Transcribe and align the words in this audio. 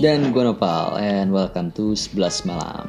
Dan 0.00 0.32
gue 0.32 0.40
Nopal, 0.40 0.96
and 0.96 1.28
welcome 1.28 1.68
to 1.76 1.92
11 1.92 2.48
Malam 2.48 2.88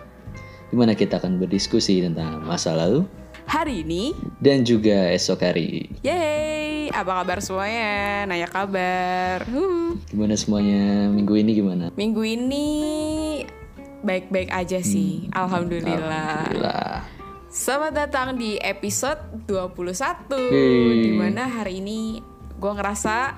Di 0.72 0.80
mana 0.80 0.96
kita 0.96 1.20
akan 1.20 1.44
berdiskusi 1.44 2.00
tentang 2.00 2.40
masa 2.48 2.72
lalu 2.72 3.04
Hari 3.52 3.84
ini, 3.84 4.16
Dan 4.40 4.64
juga 4.64 5.12
esok 5.12 5.44
hari 5.44 5.92
yeay, 6.08 6.88
apa 6.88 7.12
kabar 7.20 7.44
semuanya? 7.44 8.24
Nanya 8.32 8.48
kabar. 8.48 9.44
Huh. 9.44 10.00
Gimana 10.08 10.40
semuanya 10.40 11.12
minggu 11.12 11.36
ini 11.36 11.52
gimana? 11.52 11.92
Minggu 12.00 12.24
ini 12.24 12.68
baik-baik 14.08 14.48
aja 14.48 14.80
sih, 14.80 15.28
alhamdulillah. 15.36 16.48
Alhamdulillah 16.48 16.96
Selamat 17.52 18.08
datang 18.08 18.40
di 18.40 18.56
episode 18.64 19.20
21 19.52 20.32
Yeay. 20.32 21.12
Di 21.12 21.12
mana 21.20 21.44
hari 21.44 21.84
ini 21.84 22.24
gue 22.56 22.72
ngerasa 22.72 23.36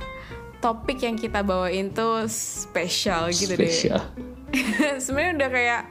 topik 0.63 0.95
yang 0.97 1.13
kita 1.13 1.43
bawain 1.43 1.91
tuh 1.91 2.23
spesial 2.25 3.27
gitu 3.27 3.53
Spesial 3.53 3.99
deh 3.99 4.95
Sebenarnya 5.03 5.33
udah 5.35 5.49
kayak 5.49 5.81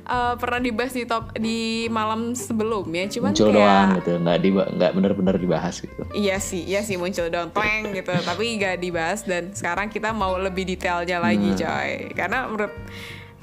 eh, 0.00 0.34
pernah 0.34 0.56
dibahas 0.58 0.90
di 0.90 1.04
top 1.04 1.34
di 1.34 1.58
malam 1.86 2.32
sebelumnya 2.32 3.04
Cuman 3.06 3.30
Muncul 3.30 3.50
kayak 3.50 3.58
doang 3.60 3.88
gitu, 3.94 4.12
nggak, 4.16 4.38
diba- 4.40 4.70
nggak 4.72 4.90
benar-benar 4.92 5.36
dibahas 5.36 5.74
gitu 5.76 6.02
Iya 6.10 6.38
sih, 6.38 6.64
iya 6.64 6.80
sih 6.80 6.96
muncul 6.96 7.28
dong 7.28 7.50
tweng 7.50 7.92
gitu, 7.92 8.16
tapi 8.24 8.56
gak 8.56 8.80
dibahas 8.80 9.20
dan 9.22 9.52
sekarang 9.52 9.86
kita 9.86 10.10
mau 10.10 10.34
lebih 10.34 10.64
detailnya 10.64 11.20
lagi 11.20 11.52
Hmm. 11.52 11.58
coy. 11.58 11.90
Karena 12.10 12.46
menurut 12.46 12.72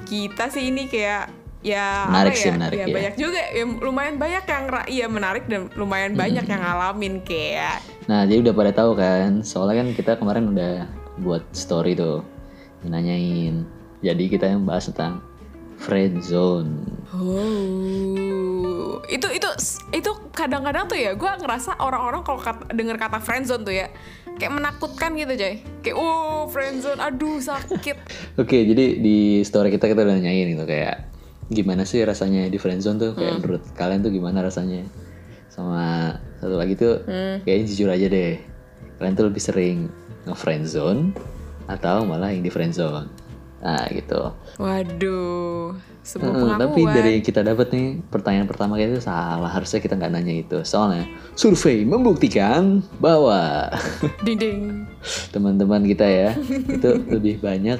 kita 0.03 0.49
sih 0.49 0.67
ini 0.67 0.87
kayak 0.87 1.42
ya 1.63 2.11
Menarik 2.11 2.35
sih, 2.35 2.51
ya? 2.51 2.53
menarik 2.59 2.77
ya, 2.77 2.85
ya. 2.85 2.93
banyak 2.93 3.13
juga 3.15 3.41
ya 3.41 3.63
lumayan 3.79 4.15
banyak 4.19 4.43
yang 4.43 4.63
iya 4.91 5.05
menarik 5.07 5.43
dan 5.47 5.71
lumayan 5.73 6.11
Hmm. 6.13 6.21
banyak 6.21 6.45
yang 6.45 6.61
ngalamin 6.61 7.13
kayak 7.23 7.79
Nah 8.03 8.27
jadi 8.27 8.43
udah 8.43 8.53
pada 8.53 8.71
tahu 8.75 8.99
kan, 8.99 9.39
soalnya 9.47 9.79
kan 9.79 9.87
kita 9.95 10.11
kemarin 10.19 10.51
udah 10.51 10.85
buat 11.23 11.47
story 11.55 11.95
tuh 11.95 12.19
Nanyain 12.83 13.63
Jadi 14.03 14.27
kita 14.27 14.51
yang 14.51 14.67
bahas 14.67 14.91
tentang 14.91 15.23
friend 15.79 16.19
zone 16.19 16.83
oh 17.15 18.99
itu 19.07 19.27
itu 19.31 19.49
itu 19.91 20.11
kadang-kadang 20.31 20.87
tuh 20.87 20.95
ya 20.95 21.11
gue 21.13 21.31
ngerasa 21.39 21.79
orang-orang 21.79 22.23
kalau 22.23 22.39
kata, 22.39 22.71
denger 22.71 22.95
kata 22.95 23.19
friendzone 23.19 23.63
tuh 23.63 23.75
ya 23.75 23.87
kayak 24.39 24.53
menakutkan 24.53 25.13
gitu 25.13 25.33
coy 25.35 25.53
kayak 25.83 25.95
oh 25.95 26.47
friendzone 26.49 26.99
aduh 26.99 27.37
sakit 27.37 27.97
Oke, 28.41 28.65
jadi 28.65 28.97
di 28.97 29.45
story 29.45 29.69
kita 29.69 29.85
kita 29.85 30.01
udah 30.01 30.15
nanyain 30.17 30.55
gitu 30.55 30.65
kayak 30.65 31.12
gimana 31.47 31.83
sih 31.83 31.99
rasanya 32.01 32.47
di 32.47 32.55
friendzone 32.55 32.97
tuh 32.97 33.11
Hmm. 33.11 33.17
kayak 33.17 33.33
menurut 33.37 33.63
kalian 33.73 33.99
tuh 33.99 34.11
gimana 34.11 34.39
rasanya? 34.39 34.83
Sama 35.47 36.11
satu 36.37 36.55
lagi 36.55 36.73
tuh 36.73 37.03
Hmm. 37.03 37.41
kayaknya 37.41 37.65
jujur 37.67 37.89
aja 37.89 38.07
deh. 38.07 38.35
Kalian 38.95 39.13
tuh 39.13 39.27
lebih 39.27 39.39
sering 39.39 39.77
nge-friendzone 40.23 41.11
atau 41.65 42.03
malah 42.03 42.29
yang 42.29 42.41
di 42.41 42.49
friendzone. 42.49 43.07
Nah, 43.59 43.87
gitu. 43.87 44.19
Waduh, 44.59 45.71
sebuah 46.01 46.25
Hmm, 46.25 46.39
pengakuan. 46.51 46.59
tapi 46.59 46.81
dari 46.85 47.09
yang 47.13 47.23
kita 47.23 47.41
dapat 47.41 47.67
nih 47.69 47.87
pertanyaan 48.03 48.43
pertama 48.43 48.75
kita 48.75 48.91
itu 48.91 49.01
salah. 49.01 49.47
Harusnya 49.47 49.79
kita 49.79 49.95
nggak 49.95 50.11
nanya 50.11 50.35
itu. 50.37 50.57
Soalnya 50.61 51.07
survei 51.33 51.83
membuktikan 51.83 52.83
bahwa 52.97 53.71
ding 54.21 54.35
ding. 54.35 54.61
teman-teman 55.31 55.79
kita 55.85 56.03
ya 56.03 56.29
itu 56.75 56.89
lebih 57.07 57.39
banyak 57.39 57.79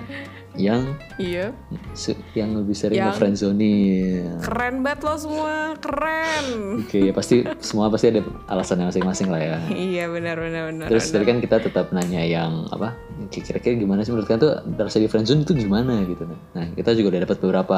yang 0.55 0.95
Iya, 1.15 1.53
Se- 1.91 2.17
yang 2.33 2.53
lebih 2.55 2.73
sering 2.73 2.95
Yang- 2.95 3.15
nge-friendzonin. 3.15 4.41
keren 4.41 4.81
banget 4.81 4.99
lo 5.01 5.13
semua, 5.15 5.53
keren. 5.77 6.45
Oke, 6.79 7.09
pasti 7.11 7.41
semua 7.59 7.87
pasti 7.87 8.09
ada 8.09 8.21
alasannya 8.47 8.87
masing-masing 8.87 9.27
lah 9.27 9.37
ya. 9.37 9.57
iya 9.69 10.05
benar 10.07 10.37
benar 10.37 10.69
benar. 10.69 10.87
Terus 10.87 11.05
tadi 11.07 11.23
kan 11.23 11.37
kita 11.37 11.57
tetap 11.59 11.89
nanya 11.89 12.21
yang 12.21 12.65
apa? 12.67 12.97
Kira-kira 13.29 13.73
gimana 13.75 14.01
sih 14.01 14.09
menurut 14.09 14.25
kalian 14.25 14.41
tuh 14.41 14.53
rasa 14.75 14.97
di 14.97 15.05
friendzone 15.05 15.41
itu 15.41 15.53
gimana 15.55 16.01
gitu 16.03 16.25
Nah, 16.25 16.65
kita 16.71 16.93
juga 16.93 17.13
udah 17.13 17.21
dapat 17.23 17.37
beberapa 17.39 17.77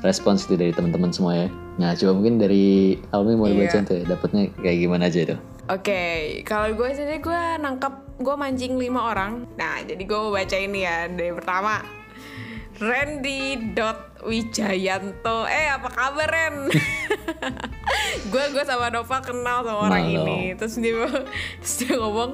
respons 0.00 0.44
gitu 0.44 0.54
dari 0.54 0.70
teman-teman 0.70 1.10
semua 1.10 1.32
ya. 1.34 1.48
Nah, 1.76 1.92
coba 1.92 2.12
mungkin 2.12 2.36
dari 2.36 2.96
Almi 3.10 3.34
mau 3.34 3.46
Iya. 3.46 3.68
dibaca 3.68 3.78
tuh 3.84 3.94
ya, 3.94 4.04
dapatnya 4.06 4.42
kayak 4.54 4.78
gimana 4.78 5.02
aja 5.06 5.20
itu. 5.22 5.36
Oke, 5.66 6.02
kalau 6.42 6.70
gue 6.72 6.88
sendiri 6.90 7.18
gue 7.18 7.40
nangkep 7.58 7.94
gue 8.16 8.34
mancing 8.34 8.76
lima 8.76 9.10
orang. 9.10 9.44
Nah, 9.54 9.82
jadi 9.82 9.98
gue 9.98 10.14
mau 10.14 10.30
baca 10.30 10.56
ini 10.56 10.80
ya 10.82 11.04
dari 11.06 11.32
pertama. 11.32 11.82
Randy 12.76 13.72
Wijayanto. 14.20 15.46
Eh 15.46 15.66
apa 15.68 15.88
kabar 15.88 16.28
Ren? 16.28 16.54
Gue 18.32 18.44
gue 18.50 18.64
sama 18.64 18.90
Nova 18.90 19.18
kenal 19.20 19.62
sama 19.62 19.86
orang 19.86 20.04
Halo. 20.04 20.24
ini. 20.26 20.38
Terus 20.54 20.74
dia 20.76 20.94
terus 21.56 21.74
dia 21.78 21.94
ngomong 21.96 22.30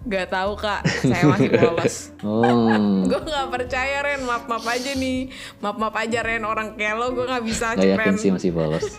Gak 0.00 0.32
tahu 0.32 0.56
kak, 0.56 0.80
saya 1.04 1.28
masih 1.28 1.52
polos. 1.52 1.96
Oh, 2.24 2.72
gue 3.04 3.20
nggak 3.20 3.48
percaya 3.50 4.00
Ren. 4.00 4.24
Maaf 4.24 4.48
maaf 4.48 4.64
aja 4.64 4.96
nih. 4.96 5.28
Maaf 5.60 5.76
maaf 5.76 5.92
aja 5.94 6.24
Ren. 6.24 6.42
Orang 6.42 6.72
kayak 6.74 6.96
lo 6.96 7.12
gue 7.12 7.28
nggak 7.28 7.44
bisa 7.44 7.76
nggak 7.76 7.84
yakin 7.94 8.00
Ren. 8.00 8.16
sih 8.16 8.32
masih 8.32 8.50
polos. 8.50 8.96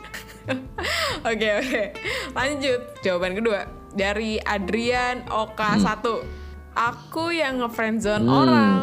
oke 1.26 1.48
oke. 1.58 1.84
Lanjut. 2.32 2.80
Jawaban 3.02 3.34
kedua 3.34 3.66
dari 3.92 4.38
Adrian 4.40 5.26
Oka 5.28 5.74
Hmm. 5.76 5.90
1 5.90 6.78
aku 6.78 7.34
yang 7.34 7.60
ngefriendzone 7.60 8.22
Hmm. 8.22 8.38
orang 8.38 8.78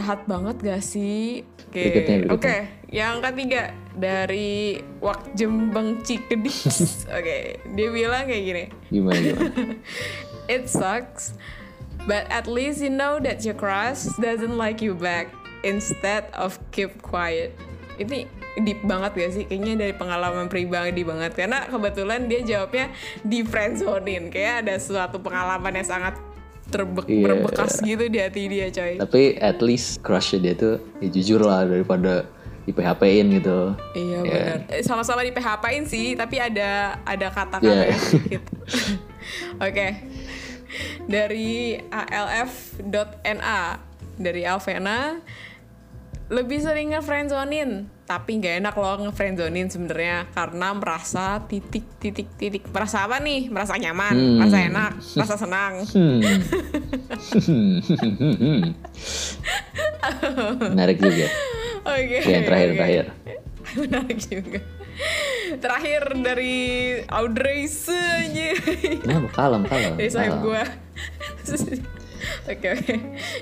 jahat 0.00 0.24
banget 0.24 0.56
gak 0.64 0.80
sih 0.80 1.44
oke 1.68 1.76
berikutnya. 1.76 2.32
oke 2.32 2.56
yang 2.88 3.20
ketiga 3.20 3.76
dari 3.92 4.80
Wak 5.04 5.36
Jembeng 5.36 6.00
Cikedis 6.00 7.04
oke 7.20 7.38
dia 7.76 7.88
bilang 7.92 8.24
kayak 8.24 8.44
gini 8.48 8.64
Gimana 8.88 9.20
gimana? 9.28 9.76
It 10.50 10.66
sucks, 10.66 11.38
but 12.10 12.26
at 12.26 12.50
least 12.50 12.82
you 12.82 12.90
know 12.90 13.22
that 13.22 13.46
your 13.46 13.54
crush 13.54 14.10
doesn't 14.18 14.58
like 14.58 14.82
you 14.82 14.98
back 14.98 15.30
instead 15.62 16.26
of 16.34 16.58
keep 16.74 16.98
quiet. 17.06 17.54
Ini 18.02 18.26
deep 18.66 18.82
banget 18.82 19.14
gak 19.14 19.30
sih? 19.30 19.44
Kayaknya 19.46 19.86
dari 19.86 19.94
pengalaman 19.94 20.50
pribadi 20.50 21.06
banget 21.06 21.38
karena 21.38 21.70
kebetulan 21.70 22.26
dia 22.26 22.42
jawabnya 22.42 22.90
di 23.22 23.46
friendzonein. 23.46 24.26
Kayak 24.34 24.66
ada 24.66 24.74
suatu 24.82 25.22
pengalaman 25.22 25.70
yang 25.70 25.86
sangat 25.86 26.18
terbe- 26.70 27.04
Iya. 27.04 27.24
berbekas 27.26 27.78
gitu 27.80 28.06
di 28.06 28.16
hati 28.16 28.42
dia, 28.46 28.66
coy. 28.68 28.94
Tapi 28.96 29.22
at 29.36 29.58
least 29.58 30.00
crushnya 30.00 30.38
dia 30.40 30.54
tuh 30.54 30.74
ya 30.98 31.08
jujur 31.08 31.40
lah 31.40 31.62
daripada 31.62 32.24
di 32.62 32.70
PHP-in 32.70 33.26
gitu. 33.34 33.74
Iya 33.92 34.18
Iya. 34.18 34.18
benar. 34.22 34.58
Eh, 34.70 34.82
Sama-sama 34.82 35.20
di 35.20 35.30
PHP-in 35.30 35.84
sih, 35.84 36.14
tapi 36.14 36.38
ada 36.38 36.70
ada 37.02 37.26
kata-kata 37.28 37.66
yang 37.84 38.00
sedikit. 38.06 38.42
Oke. 39.66 39.86
Dari 41.04 41.74
ALF.NA 41.84 43.60
dari 44.16 44.42
Alvena 44.44 45.18
lebih 46.28 46.62
sering 46.62 46.94
ngefriendzonin 46.94 47.90
tapi 48.10 48.36
nggak 48.36 48.54
enak 48.58 48.74
loh 48.74 48.94
ngefriendzonin 49.00 49.66
sebenarnya 49.66 50.28
karena 50.28 50.72
merasa 50.72 51.40
titik 51.40 51.84
titik 51.96 52.26
titik 52.34 52.62
merasa 52.66 53.06
apa 53.06 53.18
nih 53.18 53.46
merasa 53.46 53.76
nyaman 53.76 54.08
Hmm. 54.10 54.36
merasa 54.36 54.58
enak 54.60 54.92
merasa 55.14 55.34
senang 55.36 55.72
Hmm. 55.86 56.20
Menarik 60.66 60.98
juga. 60.98 61.26
oke 61.82 62.16
Oke, 62.16 62.26
yang 62.26 62.44
terakhir 62.44 62.68
terakhir. 62.74 63.04
menarik 63.72 64.18
juga 64.20 64.60
terakhir 65.56 66.02
dari 66.18 66.56
Audrey 67.06 67.64
aja 67.64 68.48
Nah, 69.06 69.16
kalem 69.30 69.62
kalem. 69.64 69.94
dari 69.94 70.10
sahib 70.10 70.42
gue 70.42 70.62
Oke 72.48 72.66
oke 72.72 72.94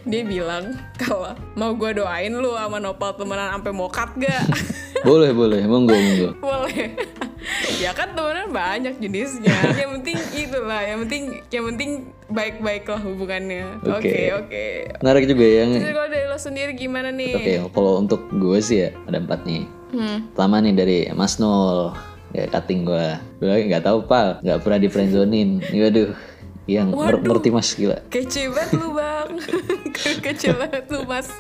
Dia 0.02 0.22
bilang 0.24 0.74
Kalau 0.98 1.34
mau 1.54 1.74
gue 1.74 1.90
doain 1.94 2.32
lu 2.32 2.54
sama 2.54 2.78
Nopal 2.78 3.14
temenan 3.14 3.54
sampai 3.54 3.72
mokat 3.74 4.10
gak? 4.18 4.44
Boleh 5.06 5.30
boleh, 5.30 5.62
monggo 5.62 5.94
monggo. 5.94 6.28
Boleh 6.42 6.98
Ya 7.82 7.94
kan 7.94 8.18
temenan 8.18 8.50
banyak 8.50 8.98
jenisnya 8.98 9.54
Yang 9.78 9.90
penting 10.02 10.18
itulah 10.34 10.82
Yang 10.82 10.98
penting 11.06 11.22
Yang 11.48 11.64
penting 11.74 11.90
baik-baik 12.28 12.84
lah 12.84 13.00
hubungannya 13.00 13.78
Oke 13.86 13.94
Oke. 14.02 14.22
oke 14.34 14.66
Menarik 14.98 15.24
juga 15.30 15.46
ya. 15.46 15.64
Jadi 15.70 15.92
kalau 15.94 16.08
dari 16.10 16.26
lo 16.26 16.38
sendiri 16.38 16.72
gimana 16.74 17.08
nih? 17.14 17.32
Oke, 17.34 17.52
kalau 17.70 17.92
untuk 18.02 18.20
gue 18.30 18.58
sih 18.58 18.86
ya 18.86 18.90
ada 19.06 19.18
empat 19.18 19.46
nih. 19.46 19.62
Hmm. 19.94 20.18
Pertama 20.34 20.60
nih 20.60 20.74
dari 20.74 20.98
Mas 21.14 21.38
Nol, 21.38 21.94
ya 22.34 22.44
cutting 22.50 22.84
gue. 22.84 23.06
Gue 23.40 23.66
nggak 23.66 23.84
tahu 23.86 24.04
pak, 24.04 24.42
nggak 24.44 24.60
pernah 24.62 24.78
di 24.78 24.88
friendzonin. 24.90 25.64
Waduh, 25.64 26.12
yang 26.68 26.92
Waduh. 26.92 27.24
ngerti 27.24 27.48
mas 27.48 27.72
gila. 27.72 27.96
Kece 28.06 28.46
banget 28.46 28.76
lu 28.76 28.92
bang 28.92 29.28
Kece 30.24 30.52
banget 30.52 30.84
lu 30.86 31.00
mas 31.02 31.32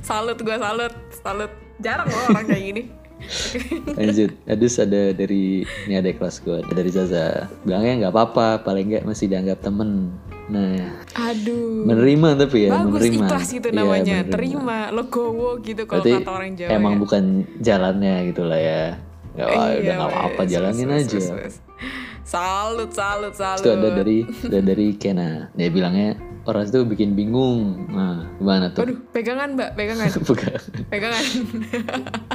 Salut 0.00 0.36
gue 0.36 0.56
salut 0.56 0.90
Salut 1.14 1.52
Jarang 1.78 2.08
loh 2.08 2.32
orang 2.32 2.46
kayak 2.46 2.64
gini 2.66 2.82
Lanjut, 3.98 4.30
Adus 4.46 4.78
ada 4.78 5.10
dari 5.10 5.60
ini 5.84 5.94
ada 5.94 6.06
kelas 6.08 6.38
gue, 6.38 6.54
ada 6.56 6.70
dari 6.70 6.86
Zaza. 6.86 7.50
Bilangnya 7.60 8.06
nggak 8.06 8.14
apa-apa, 8.14 8.62
paling 8.62 8.88
nggak 8.88 9.04
masih 9.04 9.26
dianggap 9.26 9.58
temen. 9.58 10.14
Nah, 10.46 11.02
Aduh 11.18 11.82
menerima 11.82 12.38
tapi 12.38 12.64
ya, 12.64 12.78
Bagus 12.78 12.94
menerima. 12.94 13.26
ikhlas 13.26 13.46
gitu 13.50 13.68
Iya, 13.68 13.76
namanya 13.76 14.16
menerima. 14.16 14.30
Terima 14.30 14.78
Legowo 14.94 15.58
gitu 15.58 15.82
kalau 15.84 15.98
Berarti 16.00 16.14
kata 16.16 16.30
orang 16.30 16.50
Jawa 16.54 16.70
emang 16.70 16.94
ya. 16.94 16.98
bukan 17.02 17.22
jalannya 17.58 18.14
gitu 18.24 18.42
lah 18.44 18.60
ya. 18.62 18.82
Ya 19.34 19.44
wah, 19.44 19.66
Iya, 19.66 19.76
udah 19.76 19.92
nggak 19.92 20.10
apa-apa, 20.14 20.42
jalanin 20.46 20.88
aja. 20.88 21.18
wes, 21.18 21.28
wes. 21.28 21.54
Salut 22.28 22.92
salut 22.92 23.32
salut 23.32 23.64
Itu 23.64 23.72
ada 23.72 23.88
dari 23.88 24.20
ada 24.28 24.60
dari 24.60 24.92
Kena. 25.00 25.48
Dia 25.56 25.72
bilangnya 25.72 26.12
orang 26.44 26.68
itu 26.68 26.84
bikin 26.84 27.16
bingung. 27.16 27.88
Nah, 27.88 28.28
gimana 28.36 28.68
tuh? 28.68 28.84
Waduh, 28.84 29.00
pegangan 29.16 29.56
mbak, 29.56 29.72
pegangan, 29.72 30.12
Bukan. 30.28 30.60
pegangan. 30.92 31.24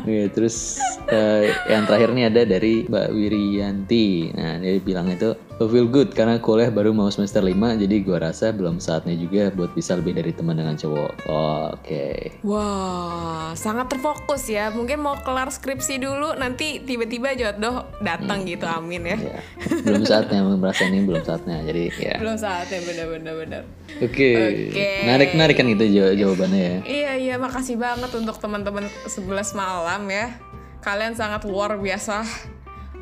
Iya, 0.04 0.28
terus 0.34 0.82
eh, 1.14 1.54
yang 1.72 1.86
terakhir 1.88 2.12
nih 2.12 2.26
ada 2.28 2.42
dari 2.44 2.84
Mbak 2.90 3.08
Wirianti. 3.16 4.34
Nah, 4.36 4.60
dia 4.60 4.82
bilang 4.84 5.08
itu 5.08 5.32
"I 5.32 5.53
feel 5.60 5.86
good 5.86 6.12
karena 6.12 6.42
kuliah 6.42 6.68
baru 6.68 6.92
mau 6.92 7.08
semester 7.08 7.40
5 7.40 7.54
jadi 7.80 7.96
gua 8.02 8.30
rasa 8.30 8.52
belum 8.52 8.82
saatnya 8.82 9.14
juga 9.14 9.54
buat 9.54 9.72
bisa 9.72 9.96
lebih 9.96 10.18
dari 10.18 10.34
teman 10.34 10.58
dengan 10.58 10.76
cowok. 10.76 11.12
Oh, 11.30 11.72
Oke. 11.74 12.36
Wah, 12.44 13.54
sangat 13.54 13.92
terfokus 13.92 14.50
ya. 14.50 14.74
Mungkin 14.74 15.00
mau 15.00 15.16
kelar 15.22 15.50
skripsi 15.50 16.00
dulu, 16.00 16.36
nanti 16.36 16.82
tiba-tiba 16.84 17.36
jodoh 17.36 17.88
datang 18.00 18.44
gitu, 18.44 18.66
amin 18.66 19.16
ya. 19.16 19.18
Ya, 19.20 19.40
belum 19.84 20.04
saatnya 20.04 20.44
merasa 20.44 20.88
ini 20.88 21.06
belum 21.06 21.24
saatnya. 21.24 21.64
Jadi 21.64 21.84
ya. 21.96 22.16
Belum 22.20 22.36
saatnya 22.36 22.80
bener-bener 22.84 23.34
bener. 23.34 23.62
Oke. 24.04 24.30
Oke. 24.36 24.90
Narik-narik 25.08 25.56
kan 25.56 25.66
gitu 25.70 25.86
jaw- 25.92 26.16
jawabannya 26.16 26.62
ya. 26.62 26.78
Iya 26.84 27.12
iya, 27.20 27.36
makasih 27.38 27.80
banget 27.80 28.12
untuk 28.12 28.36
teman-teman 28.38 28.86
11 29.08 29.56
malam 29.56 30.08
ya. 30.10 30.36
Kalian 30.84 31.16
sangat 31.16 31.48
luar 31.48 31.80
biasa. 31.80 32.52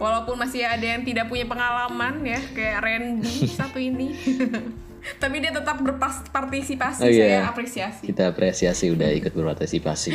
Walaupun 0.01 0.33
masih 0.33 0.65
ada 0.65 0.81
yang 0.81 1.05
tidak 1.05 1.29
punya 1.29 1.45
pengalaman 1.45 2.25
ya, 2.25 2.41
kayak 2.57 2.81
Randy 2.81 3.45
satu 3.61 3.77
ini. 3.77 4.17
Tapi 5.21 5.41
dia 5.41 5.53
tetap 5.53 5.77
berpartisipasi, 5.81 7.01
Oh, 7.01 7.09
iya. 7.09 7.41
saya 7.41 7.49
apresiasi. 7.49 8.09
Kita 8.09 8.33
apresiasi 8.33 8.89
udah 8.89 9.09
ikut 9.13 9.33
berpartisipasi. 9.33 10.13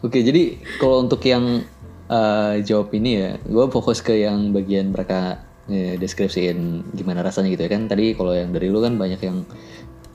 Oke, 0.00 0.20
jadi 0.20 0.60
kalau 0.76 1.04
untuk 1.04 1.24
yang 1.24 1.64
eh, 2.08 2.54
jawab 2.60 2.92
ini 2.92 3.10
ya, 3.16 3.30
gue 3.40 3.64
fokus 3.72 4.04
ke 4.04 4.24
yang 4.24 4.52
bagian 4.52 4.92
mereka 4.92 5.40
eh, 5.68 5.96
deskripsiin 5.96 6.92
gimana 6.92 7.24
rasanya 7.24 7.52
gitu 7.52 7.64
ya 7.64 7.70
kan. 7.72 7.88
Tadi 7.88 8.12
kalau 8.12 8.32
yang 8.32 8.52
dari 8.52 8.68
lu 8.68 8.80
kan 8.80 8.96
banyak 8.96 9.20
yang 9.24 9.44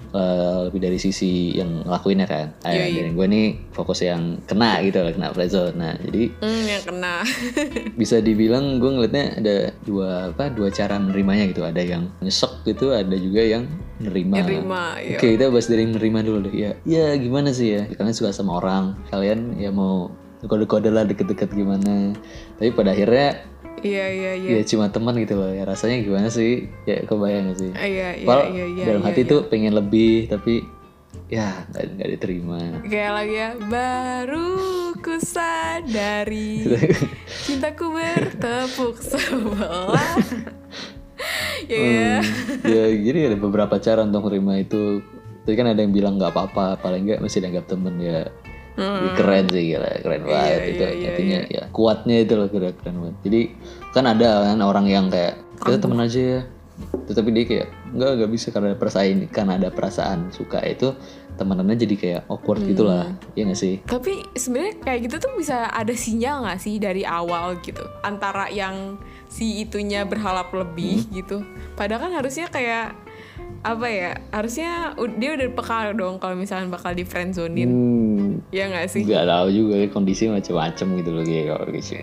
eh, 0.10 0.58
lebih 0.66 0.80
dari 0.80 0.98
sisi 0.98 1.54
yang 1.54 1.84
ngelakuinnya 1.84 2.26
kan. 2.26 2.48
Eh, 2.64 2.72
Iya, 2.72 2.86
iya. 2.86 2.98
dari 3.02 3.12
gue 3.12 3.26
nih 3.26 3.46
fokus 3.70 4.02
yang 4.02 4.42
kena 4.44 4.82
gitu 4.82 5.00
loh, 5.00 5.12
kena 5.12 5.30
friendzone. 5.30 5.76
Nah, 5.76 5.94
jadi 6.00 6.24
Hmm, 6.40 6.64
yang 6.66 6.84
kena. 6.84 7.16
bisa 8.02 8.20
dibilang 8.20 8.80
gue 8.80 8.90
ngeliatnya 8.90 9.26
ada 9.38 9.56
dua 9.82 10.32
apa 10.32 10.48
dua 10.48 10.70
cara 10.70 10.96
menerimanya 10.96 11.46
gitu 11.48 11.62
ada 11.62 11.80
yang 11.80 12.08
nyesek 12.20 12.64
gitu 12.64 12.92
ada 12.92 13.12
juga 13.14 13.44
yang 13.44 13.68
nerima 14.00 14.40
Nerima, 14.40 14.84
iya. 14.98 15.20
oke 15.20 15.28
kita 15.28 15.52
bahas 15.52 15.68
dari 15.68 15.84
nerima 15.84 16.24
dulu 16.24 16.48
deh 16.48 16.56
ya 16.56 16.72
ya 16.88 17.12
gimana 17.14 17.52
sih 17.52 17.76
ya 17.76 17.84
kalian 17.92 18.16
suka 18.16 18.32
sama 18.32 18.56
orang 18.56 18.96
kalian 19.12 19.60
ya 19.60 19.70
mau 19.70 20.08
kode-kode 20.40 20.88
lah 20.88 21.04
deket-deket 21.04 21.52
gimana 21.52 22.16
tapi 22.56 22.72
pada 22.72 22.96
akhirnya 22.96 23.44
Iya 23.80 24.06
iya 24.12 24.32
iya. 24.36 24.50
ya 24.60 24.62
cuma 24.68 24.92
teman 24.92 25.16
gitu 25.20 25.40
loh. 25.40 25.52
Ya 25.52 25.64
rasanya 25.64 26.04
gimana 26.04 26.28
sih? 26.28 26.68
Ya 26.84 27.04
kebayang 27.04 27.56
sih? 27.56 27.72
Iya 27.72 28.16
iya 28.20 28.36
iya 28.50 28.66
iya. 28.66 28.86
dalam 28.86 29.04
iya, 29.04 29.10
hati 29.12 29.22
iya. 29.24 29.32
tuh 29.32 29.40
pengen 29.48 29.74
lebih 29.76 30.28
tapi 30.28 30.64
ya 31.30 31.66
nggak 31.72 32.10
diterima. 32.20 32.84
Kayak 32.86 33.12
lagi 33.16 33.36
ya 33.36 33.50
Baru 33.70 34.50
ku 35.00 35.16
sadari 35.22 36.66
Cintaku 37.46 37.94
bertepuk 37.94 38.98
sebelah. 39.00 40.18
Ya 41.68 41.76
ya. 41.76 42.16
Hmm, 42.24 42.64
ya 42.64 42.84
jadi 42.96 43.20
ada 43.30 43.38
beberapa 43.38 43.76
cara 43.78 44.08
untuk 44.08 44.32
menerima 44.32 44.54
itu. 44.64 45.04
Tadi 45.44 45.56
kan 45.60 45.68
ada 45.68 45.84
yang 45.84 45.92
bilang 45.92 46.16
nggak 46.16 46.32
apa-apa 46.32 46.80
paling 46.80 47.06
nggak 47.06 47.20
masih 47.20 47.44
dianggap 47.44 47.68
temen 47.68 48.00
ya 48.00 48.32
Hmm. 48.80 49.12
keren 49.14 49.46
sih 49.52 49.64
gila 49.70 49.92
keren 50.00 50.24
banget 50.24 50.62
itu 50.72 50.80
iya, 50.80 50.90
iya, 50.90 51.08
artinya 51.12 51.40
ya 51.52 51.64
kuatnya 51.70 52.16
itu 52.24 52.34
loh 52.34 52.48
keren 52.48 52.74
keren 52.74 52.96
banget 53.04 53.16
jadi 53.28 53.42
kan 53.92 54.06
ada 54.08 54.30
kan 54.48 54.60
orang 54.64 54.86
yang 54.88 55.06
kayak 55.12 55.36
kita 55.60 55.78
temen 55.78 56.00
aja 56.00 56.22
ya 56.22 56.42
tetapi 56.80 57.30
dia 57.36 57.44
kayak 57.44 57.68
nggak 57.92 58.12
nggak 58.16 58.32
bisa 58.32 58.48
karena 58.56 58.72
ada 58.72 58.80
perasaan 58.80 59.28
karena 59.28 59.54
ada 59.60 59.70
perasaan 59.70 60.20
suka 60.32 60.64
itu 60.64 60.96
temenannya 61.36 61.76
jadi 61.76 61.96
kayak 61.96 62.22
awkward 62.28 62.64
Hmm. 62.64 62.70
gitulah 62.72 63.04
ya 63.36 63.44
nggak 63.44 63.60
sih 63.60 63.76
Tapi 63.84 64.24
sebenarnya 64.32 64.76
kayak 64.80 65.00
gitu 65.08 65.16
tuh 65.20 65.32
bisa 65.36 65.68
ada 65.68 65.92
sinyal 65.92 66.48
nggak 66.48 66.60
sih 66.60 66.80
dari 66.80 67.04
awal 67.04 67.60
gitu 67.60 67.84
antara 68.00 68.48
yang 68.48 68.96
si 69.28 69.60
itunya 69.60 70.08
berharap 70.08 70.50
lebih 70.52 71.04
Hmm. 71.04 71.12
gitu. 71.14 71.38
Padahal 71.76 72.08
kan 72.08 72.14
harusnya 72.16 72.48
kayak 72.48 72.96
apa 73.60 73.88
ya? 73.88 74.12
Harusnya 74.30 74.94
dia 75.16 75.36
udah 75.36 75.48
peka 75.52 75.92
dong 75.94 76.16
kalau 76.18 76.36
misalnya 76.36 76.72
bakal 76.72 76.92
di 76.92 77.04
friendzonin. 77.04 77.68
hmm, 77.68 78.28
Ya 78.50 78.68
nggak 78.68 78.88
sih? 78.88 79.04
nggak 79.04 79.26
tahu 79.26 79.48
juga 79.52 79.76
kondisi 79.90 80.28
macam-macam 80.28 80.88
gitu 80.98 81.10
loh 81.12 81.24
kayak 81.24 81.46
kalau 81.50 81.68
gitu 81.72 81.96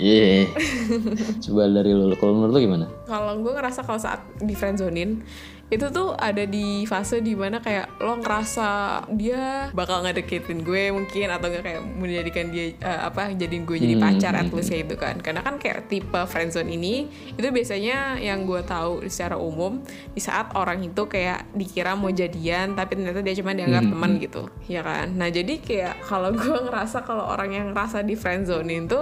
Iya. 0.00 0.48
Coba 1.44 1.68
dari 1.68 1.92
lu, 1.92 2.08
kalau 2.16 2.32
menurut 2.32 2.56
lu 2.56 2.60
gimana? 2.64 2.86
Kalau 3.04 3.36
gue 3.36 3.52
ngerasa 3.52 3.84
kalau 3.84 4.00
saat 4.00 4.24
di 4.40 4.56
friendzonin 4.56 5.20
itu 5.70 5.86
tuh 5.88 6.18
ada 6.18 6.42
di 6.44 6.82
fase 6.82 7.22
di 7.22 7.38
mana 7.38 7.62
kayak 7.62 8.02
lo 8.02 8.18
ngerasa 8.18 8.68
dia 9.14 9.70
bakal 9.70 10.02
ngedeketin 10.02 10.66
gue 10.66 10.90
mungkin 10.90 11.30
atau 11.30 11.46
nggak 11.46 11.62
kayak 11.62 11.82
menjadikan 11.94 12.50
dia 12.50 12.74
eh, 12.74 13.00
apa 13.00 13.30
jadiin 13.30 13.62
gue 13.62 13.78
jadi 13.78 13.94
Hmm, 13.94 14.02
pacar 14.02 14.34
at 14.34 14.50
hmm, 14.50 14.54
least 14.54 14.66
kayak 14.68 14.90
gitu 14.90 14.96
kan. 14.98 15.16
Karena 15.22 15.40
kan 15.40 15.62
kayak 15.62 15.86
tipe 15.86 16.18
friendzone 16.26 16.74
ini 16.74 17.06
itu 17.38 17.46
biasanya 17.48 18.18
yang 18.18 18.42
gue 18.44 18.60
tahu 18.66 19.06
secara 19.06 19.38
umum 19.38 19.78
di 20.10 20.18
saat 20.18 20.50
orang 20.58 20.82
itu 20.82 21.06
kayak 21.06 21.46
dikira 21.54 21.94
mau 21.94 22.10
jadian 22.10 22.74
tapi 22.74 22.98
ternyata 22.98 23.22
dia 23.22 23.38
cuma 23.38 23.54
dianggap 23.54 23.86
Hmm, 23.86 23.94
teman 23.94 24.18
gitu. 24.18 24.50
Ya 24.66 24.82
kan? 24.82 25.14
Nah 25.14 25.30
jadi 25.30 25.54
kayak 25.62 26.02
kalau 26.02 26.34
gue 26.34 26.58
ngerasa 26.66 27.06
kalau 27.06 27.30
orang 27.30 27.54
yang 27.54 27.66
ngerasa 27.70 28.02
di 28.02 28.18
friendzone 28.18 28.66
itu 28.74 29.00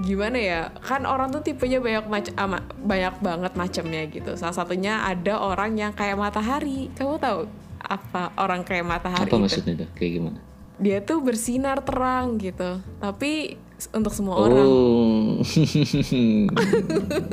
gimana 0.00 0.36
ya 0.36 0.60
kan 0.80 1.04
orang 1.04 1.28
tuh 1.28 1.42
tipenya 1.42 1.76
banyak 1.78 2.04
mac 2.06 2.26
ama- 2.34 2.64
banyak 2.74 3.14
banget 3.20 3.52
macamnya 3.54 4.02
gitu 4.06 4.32
salah 4.34 4.54
satunya 4.54 5.04
ada 5.04 5.36
orang 5.36 5.76
yang 5.76 5.92
kayak 5.92 6.16
matahari 6.16 6.88
kamu 6.94 7.16
tahu 7.16 7.44
apa 7.78 8.32
orang 8.36 8.60
kayak 8.60 8.84
matahari 8.86 9.24
Apa 9.24 9.30
itu 9.30 9.40
maksudnya 9.40 9.74
tuh? 9.78 9.88
Kayak 9.94 10.12
gimana? 10.14 10.38
dia 10.76 10.98
tuh 11.00 11.20
bersinar 11.20 11.80
terang 11.80 12.36
gitu 12.36 12.70
tapi 12.96 13.60
untuk 13.90 14.10
semua 14.10 14.34
orang 14.42 14.60
Oh, 14.60 15.40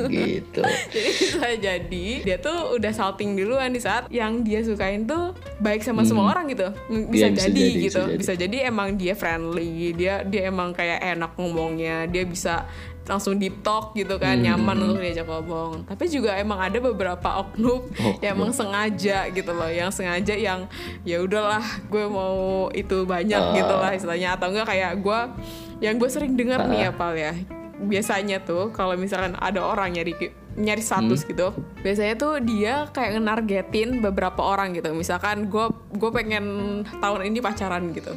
gitu. 0.07 0.61
jadi 0.87 1.09
bisa 1.11 1.47
jadi 1.57 2.05
dia 2.21 2.37
tuh 2.37 2.73
udah 2.73 2.91
salting 2.91 3.33
duluan 3.33 3.69
di 3.69 3.79
saat 3.79 4.07
yang 4.09 4.39
dia 4.41 4.61
sukain 4.61 5.03
tuh 5.03 5.31
baik 5.57 5.81
sama 5.81 6.03
semua 6.03 6.31
orang 6.31 6.47
gitu 6.47 6.67
bisa, 7.09 7.27
Iya, 7.27 7.33
bisa 7.33 7.47
jadi, 7.47 7.59
jadi, 7.59 7.81
gitu 7.81 7.99
bisa 7.99 7.99
jadi. 8.05 8.17
bisa 8.17 8.33
jadi 8.37 8.57
emang 8.67 8.89
dia 8.95 9.13
friendly 9.13 9.71
dia 9.91 10.21
dia 10.21 10.47
emang 10.47 10.71
kayak 10.71 11.03
enak 11.09 11.31
ngomongnya 11.35 12.05
dia 12.05 12.23
bisa 12.23 12.63
langsung 13.03 13.39
deep 13.39 13.63
talk 13.63 13.95
gitu 13.95 14.19
kan 14.19 14.35
Hmm, 14.35 14.43
nyaman 14.45 14.77
untuk 14.83 14.99
diajak 14.99 15.23
ngomong 15.23 15.87
tapi 15.87 16.05
juga 16.05 16.35
emang 16.35 16.59
ada 16.59 16.75
beberapa 16.77 17.39
oknum 17.39 17.87
Oknum. 17.87 18.19
yang 18.19 18.35
emang 18.35 18.51
sengaja 18.51 19.31
gitu 19.31 19.47
loh 19.49 19.71
yang 19.71 19.87
sengaja 19.87 20.35
yang 20.35 20.67
ya 21.01 21.17
udahlah 21.17 21.63
gue 21.87 22.03
mau 22.05 22.35
itu 22.69 23.03
banyak 23.03 23.39
Ah. 23.39 23.55
gitu 23.55 23.73
lah 23.73 23.91
istilahnya 23.91 24.35
atau 24.35 24.51
enggak 24.51 24.67
kayak 24.67 24.99
gue 24.99 25.19
yang 25.79 25.97
gue 25.97 26.09
sering 26.09 26.33
dengar 26.33 26.65
nih 26.65 26.87
ya 26.87 26.91
pal 26.91 27.13
ya. 27.13 27.33
Biasanya 27.77 28.41
tuh 28.41 28.73
kalau 28.73 28.97
misalkan 28.97 29.37
ada 29.37 29.61
orang 29.61 29.93
nyari 29.93 30.17
nyari 30.57 30.81
status 30.81 31.21
Hmm. 31.21 31.29
gitu 31.29 31.47
biasanya 31.85 32.17
tuh 32.17 32.41
dia 32.41 32.89
kayak 32.89 33.21
nargetin 33.21 34.01
beberapa 34.01 34.41
orang 34.41 34.73
gitu. 34.73 34.89
Misalkan 34.97 35.45
gue 35.45 35.65
gue 35.93 36.09
pengen 36.09 36.45
tahun 36.97 37.29
ini 37.29 37.37
pacaran 37.37 37.93
gitu. 37.93 38.09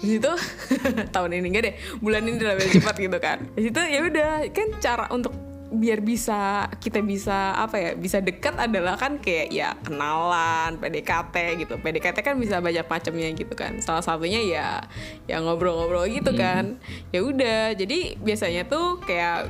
Di 0.00 0.16
situ 0.16 0.32
tahun 1.14 1.36
ini 1.36 1.46
enggak 1.52 1.64
deh 1.68 1.74
bulan 2.00 2.24
ini 2.24 2.40
udah 2.40 2.56
lebih 2.56 2.80
cepat 2.80 2.96
gitu 2.96 3.18
kan. 3.20 3.38
Di 3.52 3.68
situ 3.68 3.80
ya 3.84 4.00
udah 4.08 4.30
kan 4.48 4.68
cara 4.80 5.04
untuk 5.12 5.36
biar 5.72 6.04
bisa 6.04 6.68
kita 6.76 7.00
bisa 7.00 7.56
apa 7.56 7.76
ya 7.80 7.90
bisa 7.96 8.20
dekat 8.20 8.60
adalah 8.60 9.00
kan 9.00 9.16
kayak 9.16 9.48
ya 9.48 9.72
kenalan 9.80 10.76
PDKT 10.76 11.64
gitu. 11.64 11.74
PDKT 11.80 12.18
kan 12.20 12.36
bisa 12.36 12.60
banyak 12.60 12.84
macamnya 12.84 13.28
gitu 13.32 13.54
kan. 13.56 13.80
Salah 13.80 14.04
satunya 14.04 14.44
ya 14.44 14.84
ya 15.24 15.40
ngobrol-ngobrol 15.40 16.04
gitu 16.12 16.36
kan. 16.36 16.76
Ya 17.08 17.24
udah 17.24 17.72
jadi 17.72 18.20
biasanya 18.20 18.68
tuh 18.68 19.00
kayak 19.00 19.48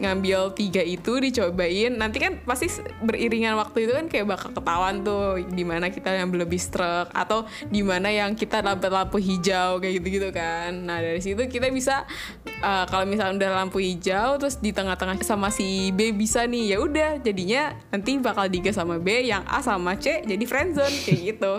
ngambil 0.00 0.56
tiga 0.56 0.80
itu 0.80 1.20
dicobain. 1.20 1.94
Nanti 1.94 2.18
kan 2.18 2.40
pasti 2.42 2.72
beriringan 3.04 3.54
waktu 3.60 3.84
itu 3.84 3.92
kan 3.92 4.06
kayak 4.08 4.26
bakal 4.26 4.50
ketahuan 4.56 5.04
tuh 5.04 5.38
di 5.44 5.62
mana 5.62 5.92
kita 5.92 6.10
yang 6.16 6.32
lebih 6.32 6.58
struck 6.58 7.12
atau 7.12 7.44
di 7.68 7.84
mana 7.84 8.08
yang 8.08 8.32
kita 8.32 8.64
dapat 8.64 8.90
lampu 8.90 9.20
hijau 9.20 9.78
kayak 9.78 10.00
gitu 10.00 10.08
gitu 10.20 10.28
kan. 10.32 10.72
Nah 10.72 10.98
dari 11.04 11.20
situ 11.20 11.44
kita 11.46 11.68
bisa 11.68 12.08
uh, 12.64 12.84
kalau 12.88 13.04
misalnya 13.04 13.46
udah 13.46 13.50
lampu 13.64 13.78
hijau 13.78 14.40
terus 14.40 14.56
di 14.58 14.72
tengah-tengah 14.72 15.20
sama 15.20 15.52
si 15.52 15.92
B 15.92 16.16
bisa 16.16 16.48
nih 16.48 16.74
ya 16.74 16.76
udah 16.80 17.10
jadinya 17.20 17.76
nanti 17.92 18.16
bakal 18.16 18.48
digas 18.48 18.80
sama 18.80 18.96
B 18.96 19.28
yang 19.28 19.44
A 19.44 19.60
sama 19.60 20.00
C 20.00 20.24
jadi 20.24 20.44
friendzone 20.48 20.96
kayak 21.04 21.20
gitu. 21.36 21.54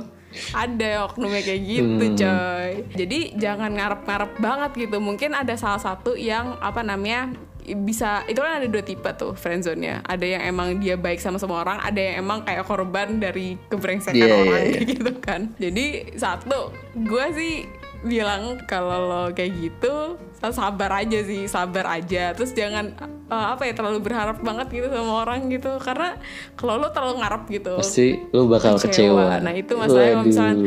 Ada 0.56 1.12
oknumnya 1.12 1.44
kayak 1.44 1.62
gitu 1.68 2.06
Hmm. 2.08 2.16
coy. 2.16 2.70
Jadi 2.96 3.20
jangan 3.36 3.76
ngarep-ngarep 3.76 4.32
banget 4.40 4.72
gitu. 4.88 4.98
Mungkin 5.04 5.36
ada 5.36 5.60
salah 5.60 5.84
satu 5.84 6.16
yang 6.16 6.56
apa 6.64 6.80
namanya 6.88 7.36
bisa 7.76 8.24
itu 8.28 8.40
kan 8.40 8.64
ada 8.64 8.68
dua 8.68 8.84
tipe 8.84 9.10
tuh 9.20 9.36
friendzone 9.36 9.82
nya 9.84 9.96
ada 10.08 10.24
yang 10.24 10.44
emang 10.48 10.80
dia 10.80 10.96
baik 10.96 11.20
sama 11.20 11.38
semua 11.38 11.64
orang 11.64 11.80
ada 11.84 12.00
yang 12.00 12.24
emang 12.24 12.44
kayak 12.48 12.64
korban 12.64 13.20
dari 13.20 13.60
kebrengsekan 13.68 14.22
Iya, 14.22 14.28
iya, 14.28 14.36
orang 14.38 14.62
iya. 14.62 14.72
kayak 14.72 14.88
gitu 14.96 15.12
kan. 15.20 15.42
Jadi 15.58 15.86
satu 16.16 16.60
gue 16.96 17.26
sih 17.36 17.54
bilang 18.02 18.58
kalau 18.66 18.98
lo 19.06 19.24
kayak 19.30 19.52
gitu 19.62 20.18
sabar 20.42 21.06
aja 21.06 21.20
sih 21.22 21.46
sabar 21.46 21.86
aja. 22.02 22.34
Terus 22.34 22.52
jangan 22.58 22.98
uh, 23.30 23.54
apa 23.54 23.70
ya 23.70 23.74
terlalu 23.78 24.02
berharap 24.02 24.42
banget 24.42 24.68
gitu 24.74 24.88
sama 24.90 25.26
orang 25.26 25.50
gitu. 25.50 25.78
Karena 25.82 26.18
kalau 26.58 26.82
lo 26.82 26.90
terlalu 26.90 27.22
ngarep 27.22 27.44
gitu 27.50 27.74
pasti 27.78 28.18
lo 28.34 28.50
bakal 28.50 28.78
kecewa, 28.78 29.38
nah 29.42 29.54
itu 29.54 29.74
masalahnya 29.78 30.18
kalau 30.18 30.26
misalnya 30.26 30.58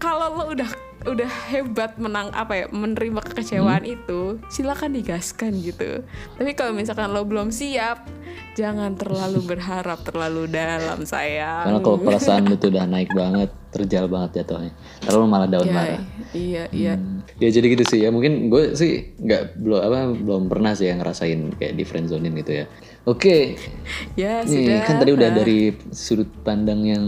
kalau 0.00 0.26
lo 0.32 0.44
udah 0.56 0.70
udah 1.04 1.30
hebat 1.52 2.00
menang 2.00 2.32
apa 2.32 2.64
ya 2.64 2.66
menerima 2.72 3.20
kekecewaan 3.20 3.84
Hmm. 3.84 3.94
itu 3.96 4.20
silakan 4.48 4.96
digaskan 4.96 5.52
gitu. 5.60 6.00
Tapi 6.40 6.50
kalau 6.56 6.72
misalkan 6.72 7.12
lo 7.12 7.28
belum 7.28 7.52
siap 7.52 8.08
jangan 8.56 8.96
terlalu 8.96 9.44
berharap 9.54 10.00
terlalu 10.00 10.48
dalam 10.48 11.04
sayang. 11.04 11.68
Karena 11.68 11.80
kalau 11.84 11.98
perasaan 12.00 12.48
tuh 12.56 12.72
udah 12.72 12.84
naik 12.88 13.12
banget 13.12 13.52
terjal 13.68 14.06
banget 14.08 14.42
jatuhnya. 14.42 14.72
Terlalu 15.02 15.26
malah 15.26 15.48
daun 15.50 15.66
ya, 15.66 15.74
marah. 15.74 16.00
iya 16.32 16.64
iya. 16.72 16.94
Hmm. 16.96 17.20
ya 17.42 17.48
jadi 17.52 17.66
gitu 17.76 17.84
sih. 17.84 18.00
Ya 18.00 18.08
mungkin 18.08 18.48
gue 18.48 18.72
sih 18.72 19.12
nggak 19.20 19.60
belum 19.60 19.80
apa 19.84 19.98
belum 20.16 20.42
pernah 20.48 20.72
sih 20.72 20.88
yang 20.88 21.04
ngerasain 21.04 21.52
kayak 21.60 21.74
di 21.76 21.84
friendzonin 21.84 22.32
gitu 22.40 22.64
ya. 22.64 22.66
Oke. 23.04 23.54
Ya 24.20 24.40
nih 24.46 24.80
sudah. 24.80 24.80
kan 24.86 24.96
tadi 25.02 25.12
udah 25.12 25.30
dari 25.34 25.74
sudut 25.90 26.30
pandang 26.46 26.80
yang 26.86 27.04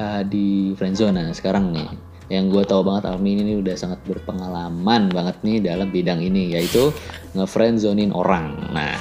uh, 0.00 0.22
di 0.24 0.72
friendzone 0.74 1.12
nah 1.12 1.28
sekarang 1.36 1.76
nih 1.76 2.07
yang 2.28 2.46
gue 2.46 2.60
tahu 2.60 2.80
banget 2.82 3.08
Almi 3.08 3.36
ini 3.36 3.56
udah 3.56 3.72
sangat 3.72 4.04
berpengalaman 4.04 5.08
banget 5.08 5.36
nih 5.40 5.64
dalam 5.64 5.88
bidang 5.88 6.20
ini 6.20 6.52
yaitu 6.52 6.92
ngefriendzonin 7.32 8.12
orang. 8.12 8.52
Nah 8.68 8.96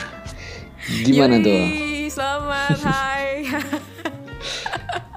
gimana 1.03 1.37
tuh? 1.37 1.51
Yoi, 1.53 2.07
selamat 2.07 2.79
hai. 2.81 3.27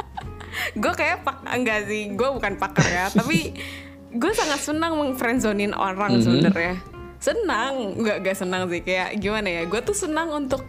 Gue 0.73 0.93
kayak 0.93 1.23
pak 1.23 1.43
enggak 1.47 1.87
sih 1.87 2.11
gue 2.11 2.29
bukan 2.31 2.55
pakar 2.57 2.87
ya 2.87 3.07
tapi 3.11 3.55
gue 4.09 4.33
sangat 4.33 4.61
senang 4.61 4.95
mengfriendzonin 4.97 5.71
orang 5.71 6.15
Mhm. 6.15 6.23
sebenarnya. 6.23 6.75
Senang 7.19 7.95
nggak 7.97 8.17
nggak 8.23 8.37
senang 8.37 8.63
sih 8.67 8.81
kayak 8.81 9.19
gimana 9.19 9.51
ya 9.51 9.63
gue 9.65 9.81
tuh 9.81 9.93
senang 9.93 10.31
untuk 10.31 10.63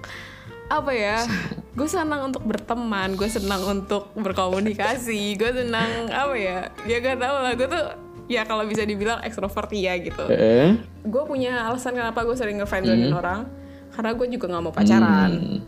apa 0.68 0.92
ya 0.92 1.18
gue 1.72 1.88
senang 1.88 2.28
untuk 2.28 2.44
berteman 2.44 3.16
gue 3.16 3.30
senang 3.32 3.64
untuk 3.64 4.12
berkomunikasi 4.20 5.40
gue 5.40 5.52
senang 5.56 6.12
apa 6.12 6.36
ya 6.36 6.68
ya 6.84 7.00
gak 7.00 7.24
tau 7.24 7.40
lah 7.40 7.56
gue 7.56 7.68
tuh 7.68 7.86
ya 8.32 8.48
kalau 8.48 8.64
bisa 8.64 8.88
dibilang 8.88 9.20
ekstrovert 9.28 9.68
ya 9.76 9.92
gitu. 10.00 10.24
Eh? 10.32 10.80
gue 11.04 11.24
punya 11.28 11.68
alasan 11.68 12.00
kenapa 12.00 12.24
gue 12.24 12.36
sering 12.40 12.64
ngefriendzonin 12.64 13.12
orang 13.12 13.44
karena 13.92 14.16
gue 14.16 14.28
juga 14.32 14.46
nggak 14.48 14.64
mau 14.64 14.72
pacaran. 14.72 15.32
Hmm. 15.36 15.60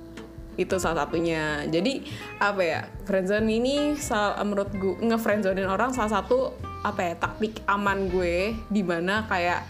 itu 0.53 0.77
salah 0.77 1.03
satunya. 1.03 1.65
Jadi 1.65 2.05
apa 2.37 2.61
ya 2.61 2.81
friendzone 3.09 3.49
ini 3.49 3.97
sal- 3.97 4.37
menurut 4.45 4.69
gue 4.71 4.95
ngefriendzonin 5.01 5.65
orang 5.65 5.91
salah 5.97 6.21
satu 6.21 6.53
apa 6.85 7.01
ya 7.01 7.13
taktik 7.17 7.65
aman 7.65 8.05
gue 8.07 8.53
di 8.69 8.85
mana 8.85 9.25
kayak 9.25 9.65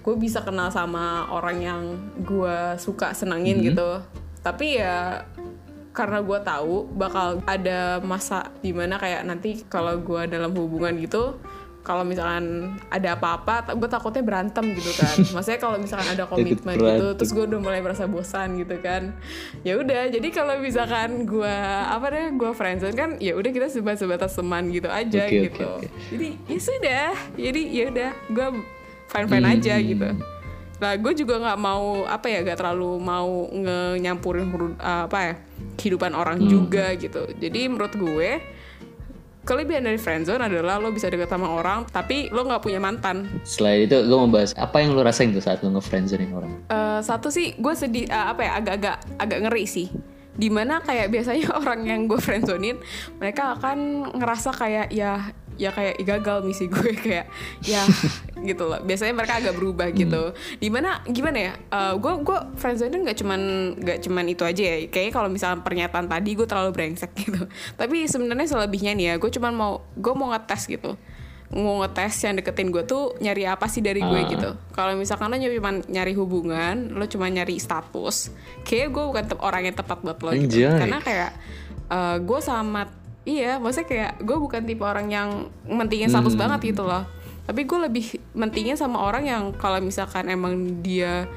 gue 0.00 0.14
bisa 0.14 0.40
kenal 0.46 0.70
sama 0.70 1.26
orang 1.34 1.58
yang 1.58 1.82
gue 2.22 2.78
suka 2.78 3.12
senengin 3.18 3.60
gitu. 3.66 3.98
Tapi 4.40 4.78
ya 4.78 5.26
karena 5.98 6.22
gue 6.22 6.38
tahu 6.46 6.86
bakal 6.94 7.42
ada 7.42 7.98
masa 7.98 8.54
di 8.62 8.70
mana 8.70 8.94
kayak 8.94 9.26
nanti 9.26 9.66
kalau 9.66 9.98
gue 9.98 10.30
dalam 10.30 10.54
hubungan 10.54 10.94
gitu 11.02 11.34
kalau 11.82 12.04
misalkan 12.04 12.76
ada 12.92 13.16
apa-apa 13.16 13.72
gue 13.72 13.88
takutnya 13.88 14.20
berantem 14.20 14.76
gitu 14.76 14.92
kan. 14.92 15.16
Maksudnya 15.40 15.56
kalau 15.56 15.80
misalkan 15.80 16.04
ada 16.12 16.28
komitmen 16.28 16.76
gitu 16.76 17.16
terus 17.16 17.32
gue 17.32 17.48
udah 17.48 17.58
mulai 17.64 17.80
merasa 17.80 18.04
bosan 18.04 18.60
gitu 18.60 18.76
kan. 18.84 19.16
Ya 19.64 19.80
udah 19.80 20.12
jadi 20.12 20.28
kalau 20.28 20.60
misalkan 20.60 21.24
gue 21.24 21.54
apa 21.88 22.06
deh 22.12 22.36
gue 22.36 22.50
friendzone 22.52 22.92
kan 22.92 23.10
ya 23.18 23.32
udah 23.34 23.50
kita 23.50 23.72
sebat 23.72 23.96
sebatas 23.96 24.36
teman 24.36 24.68
gitu 24.68 24.92
aja 24.92 25.24
oke, 25.24 25.32
gitu. 25.48 25.64
oke. 25.64 25.88
jadi 26.12 26.28
ya 26.44 26.58
sudah. 26.60 27.08
Jadi 27.40 27.62
ya 27.72 27.84
udah 27.88 28.10
gue 28.36 28.46
fine 29.08 29.26
fine 29.32 29.46
aja 29.48 29.74
Hmm. 29.80 29.88
gitu 29.88 30.37
lah 30.78 30.94
gue 30.94 31.12
juga 31.12 31.34
nggak 31.36 31.58
mau 31.58 31.84
apa 32.04 32.26
ya 32.26 32.42
gak 32.42 32.58
terlalu 32.58 32.96
mau 32.96 33.26
nge- 33.46 33.98
nyampurin 33.98 34.46
apa 34.78 35.18
ya 35.20 35.34
kehidupan 35.74 36.12
orang 36.12 36.38
Hmm. 36.38 36.46
juga 36.48 36.94
gitu 36.94 37.26
jadi 37.34 37.66
menurut 37.66 37.92
gue 37.92 38.38
kelebihan 39.42 39.80
dari 39.82 39.96
friendzone 39.96 40.44
adalah 40.44 40.76
lo 40.76 40.90
bisa 40.90 41.08
deket 41.08 41.26
sama 41.26 41.48
orang 41.48 41.88
tapi 41.88 42.28
lo 42.28 42.44
nggak 42.44 42.60
punya 42.60 42.78
mantan 42.78 43.26
Selain 43.42 43.82
itu 43.82 43.96
gue 43.96 44.16
mau 44.18 44.28
bahas 44.28 44.52
apa 44.54 44.78
yang 44.78 44.92
lu 44.92 45.00
rasain 45.00 45.32
tuh 45.32 45.40
saat 45.40 45.58
lu 45.58 45.72
ngefriendzonin 45.72 46.30
orang. 46.30 46.52
Eh, 46.64 47.00
satu 47.00 47.26
sih 47.28 47.56
gue 47.56 47.74
sedih 47.74 48.06
eh, 48.06 48.26
apa 48.28 48.40
ya 48.40 48.52
agak-agak 48.54 48.96
agak 49.16 49.38
ngeri 49.42 49.64
sih 49.64 49.88
di 50.30 50.46
mana 50.46 50.78
kayak 50.78 51.08
biasanya 51.08 51.48
orang 51.60 51.80
yang 51.82 52.00
gue 52.04 52.20
friendzonin 52.20 52.76
mereka 53.16 53.56
akan 53.56 53.78
ngerasa 54.14 54.52
kayak 54.52 54.92
ya 54.92 55.32
ya 55.58 55.68
kayak 55.68 55.98
"Ih, 55.98 56.06
gagal 56.06 56.38
misi 56.40 56.64
gue 56.72 56.94
kayak 56.94 57.26
ya 57.60 57.82
gitu 58.38 58.64
loh. 58.64 58.78
Biasanya 58.78 59.10
mereka 59.12 59.36
agak 59.36 59.52
berubah 59.52 59.90
gitu. 59.90 60.30
Di 60.54 60.70
mana 60.70 61.02
gimana 61.04 61.38
ya 61.40 61.52
gue 61.92 62.12
gue 62.22 62.38
friendzonin 62.54 63.02
nggak 63.02 63.18
cuman 63.18 63.40
nggak 63.76 63.98
cuman 64.00 64.24
itu 64.24 64.42
aja 64.42 64.62
ya. 64.64 64.76
Kayaknya 64.86 65.12
kalau 65.12 65.28
misalnya 65.28 65.60
pernyataan 65.60 66.06
tadi 66.06 66.30
gue 66.32 66.46
terlalu 66.46 66.70
brengsek 66.70 67.10
gitu. 67.26 67.44
Tapi 67.74 68.06
sebenarnya 68.06 68.46
selebihnya 68.46 68.94
nih 68.94 69.04
ya 69.04 69.14
gue 69.16 69.28
cuman 69.28 69.52
mau 69.52 69.72
gue 69.92 70.14
mau 70.14 70.30
ngetes 70.30 70.64
gitu. 70.64 70.94
Mau 71.48 71.80
ngetes 71.80 72.12
yang 72.22 72.36
deketin 72.36 72.68
gue 72.68 72.84
tuh 72.84 73.16
nyari 73.18 73.42
apa 73.42 73.66
sih 73.66 73.80
dari 73.80 73.98
gue 73.98 74.14
Ah. 74.14 74.28
gitu. 74.28 74.50
Kalau 74.70 74.94
misalkan 74.94 75.26
lo 75.26 75.36
cuma 75.36 75.74
nyari 75.82 76.12
hubungan 76.12 76.92
lo 76.92 77.04
cuma 77.04 77.26
nyari 77.26 77.56
status 77.56 78.30
kayak 78.62 78.92
gue 78.92 79.00
bukan 79.02 79.24
orang 79.40 79.64
yang 79.64 79.74
tepat 79.74 79.98
buat 80.00 80.20
lo 80.20 80.30
gitu. 80.36 80.54
Karena 80.78 81.00
kayak 81.00 81.30
eh, 81.88 82.16
gue 82.20 82.38
sama 82.38 82.84
iya 83.28 83.60
maksudnya 83.60 83.84
kayak 83.84 84.12
gue 84.24 84.36
bukan 84.40 84.64
tipe 84.64 84.80
orang 84.80 85.12
yang 85.12 85.28
mentingin 85.68 86.08
status 86.08 86.32
Hmm. 86.32 86.48
banget 86.48 86.72
gitu 86.72 86.88
loh. 86.88 87.04
Tapi 87.44 87.64
gue 87.64 87.78
lebih 87.80 88.06
mentingin 88.32 88.76
sama 88.76 89.04
orang 89.04 89.24
yang 89.24 89.42
kalau 89.52 89.80
misalkan 89.80 90.28
emang 90.28 90.80
dia 90.80 91.28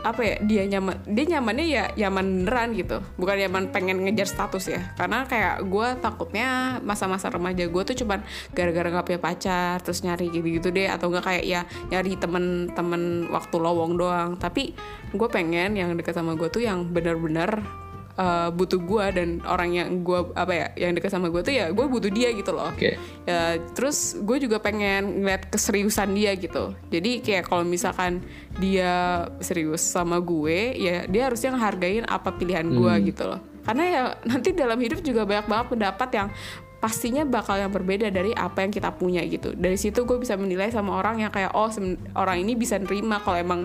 apa 0.00 0.24
ya 0.24 0.36
dia 0.40 0.64
nyaman 0.64 0.96
dia 1.12 1.28
nyamannya 1.28 1.66
ya 1.68 1.84
nyaman 1.92 2.26
beneran 2.42 2.72
gitu. 2.72 2.98
Bukan 3.20 3.36
nyaman 3.36 3.68
pengen 3.68 4.00
ngejar 4.00 4.26
status 4.26 4.64
ya. 4.66 4.80
Karena 4.96 5.28
kayak 5.28 5.60
gue 5.68 5.88
takutnya 6.00 6.80
masa-masa 6.80 7.28
remaja 7.28 7.68
gue 7.68 7.82
tuh 7.84 7.96
cuman 8.00 8.24
gara-gara 8.50 8.88
nggak 8.88 9.06
punya 9.06 9.20
pacar 9.20 9.78
terus 9.84 10.00
nyari 10.00 10.32
gitu-gitu 10.32 10.72
deh. 10.72 10.88
Atau 10.88 11.12
enggak 11.12 11.28
kayak 11.28 11.44
ya 11.44 11.60
nyari 11.92 12.16
temen-temen 12.16 13.28
waktu 13.28 13.56
lowong 13.60 13.92
doang. 13.94 14.30
Tapi 14.40 14.72
gue 15.12 15.28
pengen 15.28 15.76
yang 15.76 15.92
deket 15.94 16.16
sama 16.16 16.32
gue 16.34 16.48
tuh 16.48 16.64
yang 16.64 16.88
bener-bener 16.88 17.60
uh, 18.20 18.48
butuh 18.52 18.76
gue 18.76 19.04
dan 19.16 19.28
orang 19.48 19.70
yang 19.72 19.88
gue 20.04 20.20
apa 20.36 20.52
ya 20.52 20.66
yang 20.76 20.92
deket 20.92 21.08
sama 21.08 21.32
gue 21.32 21.40
tuh 21.40 21.54
ya 21.56 21.72
gue 21.72 21.86
butuh 21.88 22.12
dia 22.12 22.28
gitu 22.36 22.52
loh. 22.52 22.68
Oke. 22.68 23.00
ya 23.24 23.56
terus 23.72 24.20
gue 24.20 24.36
juga 24.36 24.60
pengen 24.60 25.24
ngeliat 25.24 25.48
keseriusan 25.48 26.12
dia 26.12 26.36
gitu. 26.36 26.76
Jadi 26.92 27.24
kayak 27.24 27.48
kalau 27.48 27.64
misalkan 27.64 28.20
dia 28.60 29.24
serius 29.40 29.80
sama 29.80 30.20
gue 30.20 30.76
ya 30.76 31.08
dia 31.08 31.32
harusnya 31.32 31.56
ngehargain 31.56 32.04
apa 32.04 32.36
pilihan 32.36 32.68
gue 32.68 32.92
gitu 33.08 33.24
loh. 33.24 33.40
Karena 33.64 33.84
ya 33.88 34.02
nanti 34.28 34.52
dalam 34.52 34.76
hidup 34.76 35.00
juga 35.00 35.24
banyak 35.24 35.46
banget 35.48 35.66
pendapat 35.72 36.10
yang 36.12 36.28
pastinya 36.80 37.28
bakal 37.28 37.60
yang 37.60 37.68
berbeda 37.68 38.08
dari 38.08 38.32
apa 38.32 38.64
yang 38.64 38.72
kita 38.72 38.88
punya 38.96 39.20
gitu. 39.28 39.52
Dari 39.52 39.76
situ 39.76 40.08
gue 40.08 40.16
bisa 40.16 40.34
menilai 40.40 40.72
sama 40.72 40.96
orang 40.96 41.20
yang 41.20 41.32
kayak 41.32 41.52
oh 41.52 41.68
orang 42.16 42.40
ini 42.40 42.56
bisa 42.56 42.80
nerima 42.80 43.20
kalau 43.20 43.36
emang 43.36 43.60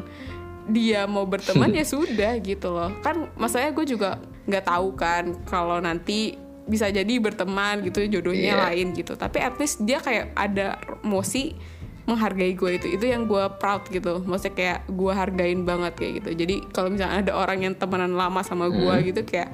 dia 0.67 1.05
mau 1.05 1.25
berteman 1.31 1.69
ya 1.69 1.83
sudah 1.83 2.37
gitu 2.37 2.69
loh. 2.69 2.89
Kan 2.99 3.29
masalahnya 3.35 3.73
gue 3.73 3.85
juga 3.87 4.09
nggak 4.45 4.65
tahu 4.65 4.87
kan 4.93 5.23
kalau 5.43 5.77
nanti 5.77 6.37
bisa 6.65 6.89
jadi 6.89 7.21
berteman 7.21 7.81
gitu 7.83 8.01
jodohnya 8.09 8.57
Iya. 8.57 8.63
lain 8.69 8.87
gitu. 8.93 9.13
Tapi 9.13 9.37
at 9.37 9.55
least 9.55 9.81
dia 9.81 9.97
kayak 9.97 10.33
ada 10.33 10.75
emosi 10.99 11.53
menghargai 12.05 12.53
gue 12.53 12.71
itu 12.75 12.87
itu 12.91 13.05
yang 13.05 13.25
gue 13.25 13.41
proud 13.57 13.85
gitu. 13.87 14.21
Maksudnya 14.21 14.53
kayak 14.53 14.79
gue 14.87 15.11
hargain 15.11 15.61
banget 15.61 15.93
kayak 15.95 16.13
gitu. 16.19 16.29
Jadi 16.35 16.55
kalau 16.69 16.89
misalnya 16.89 17.21
ada 17.21 17.33
orang 17.33 17.59
yang 17.61 17.73
temenan 17.73 18.13
lama 18.13 18.41
sama 18.41 18.69
gue 18.69 18.93
Hmm. 18.93 19.05
gitu 19.05 19.21
kayak 19.23 19.49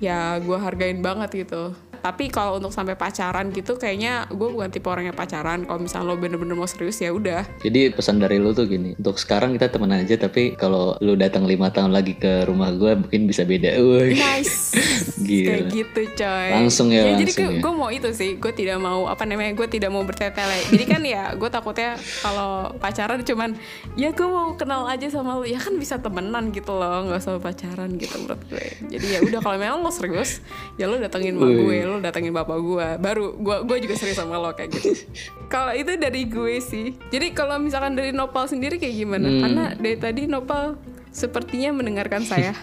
ya 0.00 0.36
gue 0.36 0.56
hargain 0.56 1.00
banget 1.00 1.44
gitu 1.44 1.76
tapi 2.00 2.32
kalau 2.32 2.56
untuk 2.56 2.72
sampai 2.72 2.96
pacaran 2.96 3.52
gitu 3.52 3.76
kayaknya 3.76 4.26
gue 4.32 4.48
bukan 4.48 4.72
tipe 4.72 4.88
orang 4.88 5.12
yang 5.12 5.16
pacaran 5.16 5.68
kalau 5.68 5.80
misalnya 5.80 6.08
lo 6.10 6.16
bener-bener 6.16 6.56
mau 6.56 6.66
serius 6.66 6.98
ya 6.98 7.12
udah 7.12 7.44
Jadi 7.60 7.92
pesan 7.92 8.18
dari 8.18 8.40
lu 8.40 8.56
tuh 8.56 8.64
gini, 8.66 8.96
untuk 8.96 9.20
sekarang 9.20 9.54
kita 9.54 9.68
temenan 9.70 10.02
aja 10.02 10.16
tapi 10.16 10.56
kalau 10.56 10.96
lu 11.04 11.14
datang 11.14 11.44
lima 11.44 11.68
tahun 11.68 11.92
lagi 11.92 12.16
ke 12.16 12.48
rumah 12.48 12.72
gue 12.72 12.96
mungkin 12.96 13.28
bisa 13.28 13.44
beda. 13.44 13.76
Wih. 13.76 14.16
nice 14.16 14.72
Gila. 15.28 15.46
kayak 15.46 15.64
gitu 15.70 16.00
coy 16.16 16.48
Langsung 16.50 16.88
ya, 16.90 17.14
jadi 17.14 17.24
langsung 17.28 17.52
ya. 17.52 17.60
gue 17.60 17.72
mau 17.76 17.90
itu 17.92 18.08
sih 18.16 18.30
gue 18.40 18.52
tidak 18.56 18.80
mau 18.80 19.04
apa 19.06 19.28
namanya 19.28 19.52
gue 19.52 19.68
tidak 19.68 19.90
mau 19.92 20.02
bertele-tele 20.02 20.58
jadi 20.72 20.84
kan 20.88 21.02
ya 21.04 21.24
gue 21.36 21.50
takutnya 21.52 21.94
kalau 22.24 22.72
pacaran 22.80 23.20
cuman 23.22 23.52
ya 23.94 24.10
gue 24.10 24.28
mau 24.28 24.56
kenal 24.56 24.88
aja 24.88 25.06
sama 25.12 25.36
lu 25.38 25.44
ya 25.44 25.60
kan 25.60 25.76
bisa 25.76 26.00
temenan 26.00 26.50
gitu 26.50 26.72
loh 26.72 27.04
nggak 27.06 27.20
usah 27.20 27.36
pacaran 27.38 27.90
gitu 28.00 28.16
menurut 28.24 28.42
gue 28.48 28.66
jadi 28.88 29.06
ya 29.06 29.18
udah 29.28 29.40
kalau 29.44 29.56
memang 29.60 29.84
lo 29.84 29.92
serius 29.92 30.40
ya 30.80 30.88
lo 30.88 30.96
datengin 30.96 31.36
mak 31.36 31.50
Wih. 31.52 31.60
gue 31.60 31.78
lo 31.90 31.98
datengin 31.98 32.30
bapak 32.30 32.58
gue 32.62 32.86
baru 33.02 33.34
gue 33.34 33.56
gue 33.66 33.76
juga 33.88 33.94
serius 33.98 34.22
sama 34.22 34.38
lo 34.38 34.54
kayak 34.54 34.70
gitu. 34.70 34.94
Kalau 35.54 35.74
itu 35.74 35.98
dari 35.98 36.30
gue 36.30 36.62
sih. 36.62 36.94
Jadi 37.10 37.34
kalau 37.34 37.58
misalkan 37.58 37.98
dari 37.98 38.14
Nopal 38.14 38.46
sendiri 38.46 38.78
kayak 38.78 38.94
gimana? 38.94 39.26
Hmm. 39.26 39.40
karena 39.42 39.64
dari 39.74 39.96
tadi 39.98 40.22
Nopal 40.30 40.78
sepertinya 41.10 41.74
mendengarkan 41.74 42.22
saya. 42.22 42.54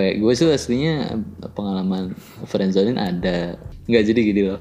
Ya, 0.00 0.16
gue 0.16 0.32
sih 0.32 0.48
aslinya 0.48 1.16
pengalaman 1.52 2.16
friendzonin 2.48 2.96
ada. 2.96 3.56
Nggak 3.88 4.04
jadi 4.12 4.20
gini 4.20 4.42
loh. 4.52 4.60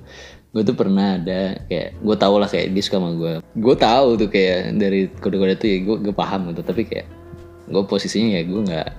gue 0.49 0.65
tuh 0.65 0.73
pernah 0.73 1.13
ada 1.13 1.61
kayak 1.69 2.01
gue 2.01 2.15
tau 2.17 2.41
lah 2.41 2.49
kayak 2.49 2.73
dia 2.73 2.83
suka 2.83 2.97
sama 2.97 3.11
gue. 3.13 3.33
Gue 3.59 3.75
tahu 3.77 4.17
tuh 4.17 4.29
kayak 4.33 4.75
dari 4.81 5.05
kode-kode 5.21 5.55
tuh 5.61 5.67
ya 5.69 5.77
gue 5.83 5.95
gue 6.09 6.15
paham 6.15 6.49
gitu. 6.51 6.65
Tapi 6.65 6.81
kayak 6.89 7.07
gue 7.69 7.83
posisinya 7.85 8.39
ya 8.39 8.43
gue 8.47 8.61
nggak 8.65 8.89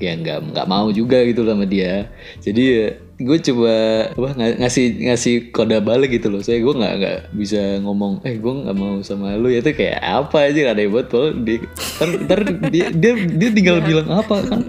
ya 0.00 0.12
nggak 0.18 0.38
nggak 0.54 0.66
mau 0.66 0.88
juga 0.90 1.20
gitu 1.26 1.44
sama 1.44 1.68
dia. 1.68 2.08
Jadi 2.40 2.62
ya 2.64 2.86
gue 3.14 3.38
coba 3.52 3.72
apa 4.10 4.30
ng- 4.34 4.58
ngasih 4.62 4.86
ngasih 5.10 5.34
kode 5.54 5.78
balik 5.82 6.10
gitu 6.14 6.30
loh. 6.30 6.42
Saya 6.42 6.58
gue 6.62 6.74
nggak 6.74 6.94
nggak 6.98 7.18
bisa 7.34 7.78
ngomong 7.82 8.22
eh 8.26 8.38
gue 8.38 8.52
nggak 8.52 8.76
mau 8.76 8.98
sama 9.06 9.38
lu. 9.38 9.50
Ya 9.50 9.62
itu 9.62 9.70
kayak 9.74 10.02
apa 10.02 10.50
aja 10.50 10.74
ada 10.74 10.82
buat. 10.90 11.06
Kalau 11.10 11.30
dia 11.42 11.62
ntar, 11.98 12.08
ntar 12.26 12.40
dia, 12.70 12.86
dia 12.90 13.12
dia 13.14 13.50
tinggal 13.54 13.78
bilang 13.82 14.08
apa 14.10 14.42
kan? 14.42 14.60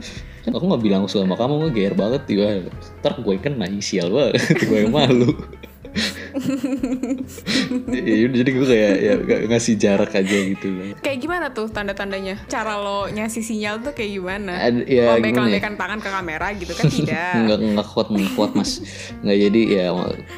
Kan 0.46 0.52
aku 0.54 0.66
nggak 0.70 0.84
bilang 0.86 1.02
suka 1.10 1.25
sama 1.25 1.36
kamu 1.42 1.54
gue 1.58 1.72
gear 1.74 1.94
banget 1.98 2.22
juga 2.30 2.70
ntar 3.02 3.18
gue 3.18 3.36
kan 3.42 3.58
nah 3.58 3.66
sial 3.82 4.14
banget 4.14 4.46
gue 4.62 4.78
yang 4.86 4.94
malu 4.94 5.34
jadi 8.36 8.50
gue 8.50 8.66
kayak 8.66 8.94
ya 8.98 9.14
ng- 9.16 9.46
ngasih 9.48 9.74
jarak 9.75 10.12
aja 10.12 10.38
gitu 10.46 10.68
loh 10.68 10.94
Kayak 11.00 11.20
gimana 11.20 11.46
tuh 11.50 11.68
tanda-tandanya? 11.68 12.40
Cara 12.46 12.75
lo 12.75 13.08
ngasih 13.08 13.42
sinyal 13.42 13.82
tuh 13.82 13.92
kayak 13.92 14.12
gimana? 14.14 14.54
Ad- 14.60 14.86
ya, 14.86 15.14
Lambaikan 15.14 15.48
gimana 15.48 15.58
ya? 15.58 15.74
tangan 15.75 16.00
ke 16.00 16.10
kamera 16.10 16.48
gitu 16.54 16.74
kan 16.74 16.86
tidak. 16.96 17.34
nggak 17.38 17.58
nggak 17.74 17.88
kuat 17.88 18.08
nggak 18.10 18.32
kuat 18.34 18.52
mas 18.54 18.72
nggak 19.20 19.38
jadi 19.40 19.62
ya 19.68 19.86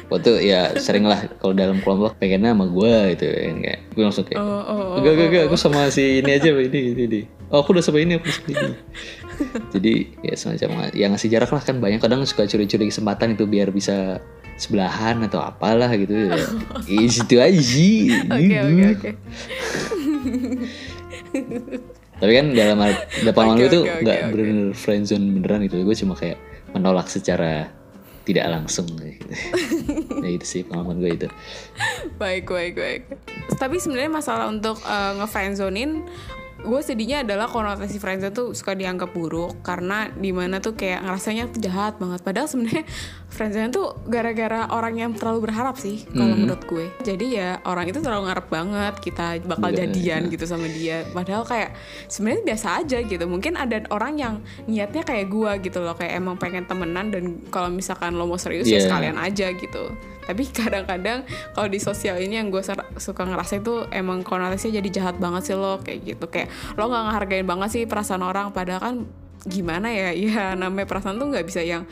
waktu 0.08 0.30
ya 0.42 0.60
sering 0.76 1.04
lah 1.04 1.20
kalau 1.36 1.52
dalam 1.52 1.78
kelompok 1.78 2.18
pengennya 2.18 2.52
sama 2.52 2.66
gue 2.66 2.94
gitu 3.12 3.24
ya 3.24 3.38
kayak 3.54 3.78
gue 3.88 4.02
langsung 4.02 4.24
kayak 4.24 4.38
Oh, 4.38 4.44
oh, 4.44 4.62
oh, 4.64 4.96
enggak 4.98 5.12
enggak 5.14 5.28
enggak 5.28 5.44
aku 5.46 5.56
sama 5.56 5.88
si 5.88 6.20
ini 6.20 6.30
aja 6.30 6.48
ini 6.50 6.80
ini, 6.92 7.02
ini. 7.04 7.20
Oh 7.48 7.58
aku 7.64 7.76
udah 7.76 7.84
sama 7.84 7.98
ini 8.02 8.20
aku 8.20 8.28
sama 8.28 8.48
ini 8.52 8.74
jadi 9.74 9.92
ya 10.24 10.34
semacam 10.34 10.68
ya 10.92 11.06
ngasih 11.08 11.28
jarak 11.32 11.50
lah 11.52 11.62
kan 11.62 11.76
banyak 11.80 12.00
kadang 12.02 12.24
suka 12.28 12.44
curi-curi 12.44 12.90
kesempatan 12.90 13.34
itu 13.38 13.44
biar 13.48 13.72
bisa 13.72 14.20
sebelahan 14.58 15.22
atau 15.22 15.38
apalah 15.38 15.88
gitu 15.94 16.34
ya 16.34 16.34
Ih, 16.90 17.06
situ 17.14 17.38
aja 17.38 17.62
sih 17.62 18.10
Oke 18.26 18.42
gitu. 18.42 18.66
oke 18.66 18.84
oke. 18.98 19.10
tapi 22.18 22.32
kan 22.34 22.46
dalam 22.50 22.78
depan 23.22 23.54
Oke, 23.54 23.70
itu 23.70 23.78
oke, 23.86 24.02
nggak 24.02 24.18
oke. 24.18 24.30
bener 24.34 24.58
friendzone 24.74 25.24
beneran 25.38 25.62
gitu 25.70 25.86
gue 25.86 25.96
cuma 26.02 26.18
kayak 26.18 26.38
menolak 26.74 27.06
secara 27.06 27.70
tidak 28.26 28.44
langsung 28.50 28.84
gitu. 29.00 29.24
ya 30.20 30.28
itu 30.28 30.44
sih 30.44 30.60
pengalaman 30.66 31.00
gue 31.00 31.10
itu 31.16 31.28
Baik 32.20 32.50
baik 32.50 32.74
baik. 32.76 33.02
Tapi 33.56 33.80
sebenarnya 33.80 34.12
masalah 34.12 34.50
untuk 34.50 34.76
uh, 34.84 35.16
ngefriendzonin 35.22 36.04
gue 36.58 36.80
sedihnya 36.82 37.22
adalah 37.22 37.46
konotasi 37.46 38.02
friendzone 38.02 38.34
tuh 38.34 38.48
suka 38.50 38.74
dianggap 38.74 39.14
buruk 39.14 39.62
karena 39.62 40.10
di 40.10 40.34
mana 40.34 40.58
tuh 40.58 40.74
kayak 40.74 41.06
ngerasanya 41.06 41.54
tuh 41.54 41.60
jahat 41.62 41.94
banget. 42.02 42.20
Padahal 42.26 42.50
sebenarnya 42.50 42.84
friendzone 43.38 43.70
tuh 43.70 43.94
gara-gara 44.04 44.66
orang 44.68 44.98
yang 44.98 45.10
terlalu 45.14 45.46
berharap 45.46 45.78
sih 45.78 46.02
kalau 46.10 46.34
Mhm. 46.34 46.40
menurut 46.42 46.62
gue. 46.66 46.86
Jadi 47.00 47.38
ya 47.38 47.62
orang 47.62 47.86
itu 47.86 48.02
terlalu 48.02 48.26
ngarep 48.26 48.46
banget 48.48 48.94
kita 48.98 49.26
bakal 49.46 49.70
Iya, 49.70 49.86
jadian 49.86 50.20
iya. 50.26 50.32
gitu 50.34 50.44
sama 50.44 50.66
dia. 50.66 51.06
Padahal 51.08 51.46
kayak 51.46 51.70
sebenarnya 52.04 52.42
biasa 52.44 52.66
aja 52.76 52.98
gitu. 53.00 53.24
Mungkin 53.24 53.54
ada 53.54 53.78
orang 53.88 54.18
yang 54.18 54.34
niatnya 54.66 55.00
kayak 55.00 55.26
gue 55.28 55.52
gitu 55.62 55.78
loh 55.78 55.94
kayak 55.94 56.18
emang 56.18 56.34
pengen 56.34 56.66
temenan 56.66 57.08
dan 57.08 57.24
kalau 57.48 57.70
misalkan 57.70 58.12
lo 58.12 58.26
mau 58.26 58.34
serius 58.36 58.66
ya 58.66 58.76
Iya. 58.76 58.84
sekalian 58.84 59.16
aja 59.16 59.46
gitu. 59.48 59.94
Tapi 60.26 60.42
kadang-kadang 60.60 61.22
kalau 61.52 61.68
di 61.68 61.78
sosial 61.78 62.18
ini 62.18 62.36
yang 62.36 62.50
gue 62.50 62.60
suka 62.98 63.22
ngerasa 63.22 63.62
itu 63.62 63.86
emang 63.88 64.20
konotasinya 64.20 64.76
jadi 64.76 64.90
jahat 64.92 65.16
banget 65.16 65.42
sih 65.44 65.54
lo 65.54 65.78
kayak 65.78 66.00
gitu. 66.04 66.26
Kayak 66.26 66.50
lo 66.74 66.84
nggak 66.86 67.02
ngehargain 67.06 67.46
banget 67.46 67.68
sih 67.70 67.82
perasaan 67.86 68.20
orang. 68.20 68.50
Padahal 68.50 68.82
kan 68.82 68.94
gimana 69.40 69.88
ya? 69.88 70.10
Ya 70.28 70.52
namanya 70.52 70.84
perasaan 70.84 71.16
tuh 71.16 71.30
nggak 71.30 71.46
bisa 71.46 71.62
yang 71.62 71.86